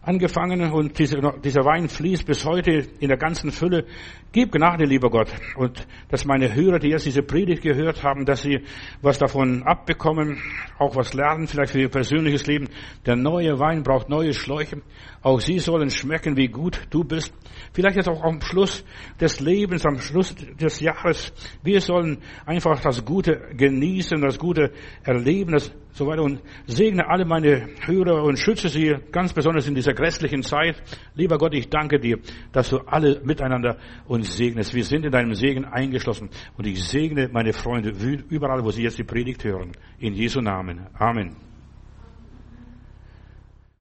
[0.00, 3.86] angefangen und dieser Wein fließt bis heute in der ganzen Fülle.
[4.32, 8.42] Gib Gnade, lieber Gott, und dass meine Hörer, die jetzt diese Predigt gehört haben, dass
[8.42, 8.64] sie
[9.02, 10.38] was davon abbekommen,
[10.78, 12.68] auch was lernen, vielleicht für ihr persönliches Leben.
[13.06, 14.82] Der neue Wein braucht neue Schläuche.
[15.22, 17.32] Auch sie sollen schmecken, wie gut du bist.
[17.72, 18.84] Vielleicht jetzt auch am Schluss
[19.20, 21.32] des Lebens, am Schluss des Jahres.
[21.62, 24.72] Wir sollen einfach das Gute genießen, das Gute
[25.04, 29.74] erleben, das so weiter und segne alle meine Hörer und schütze sie ganz besonders in
[29.74, 30.82] dieser grässlichen Zeit.
[31.14, 32.18] Lieber Gott, ich danke dir,
[32.52, 33.76] dass du alle miteinander
[34.06, 34.74] uns segnest.
[34.74, 37.90] Wir sind in deinem Segen eingeschlossen und ich segne meine Freunde
[38.28, 39.72] überall, wo sie jetzt die Predigt hören.
[39.98, 40.86] In Jesu Namen.
[40.94, 41.51] Amen.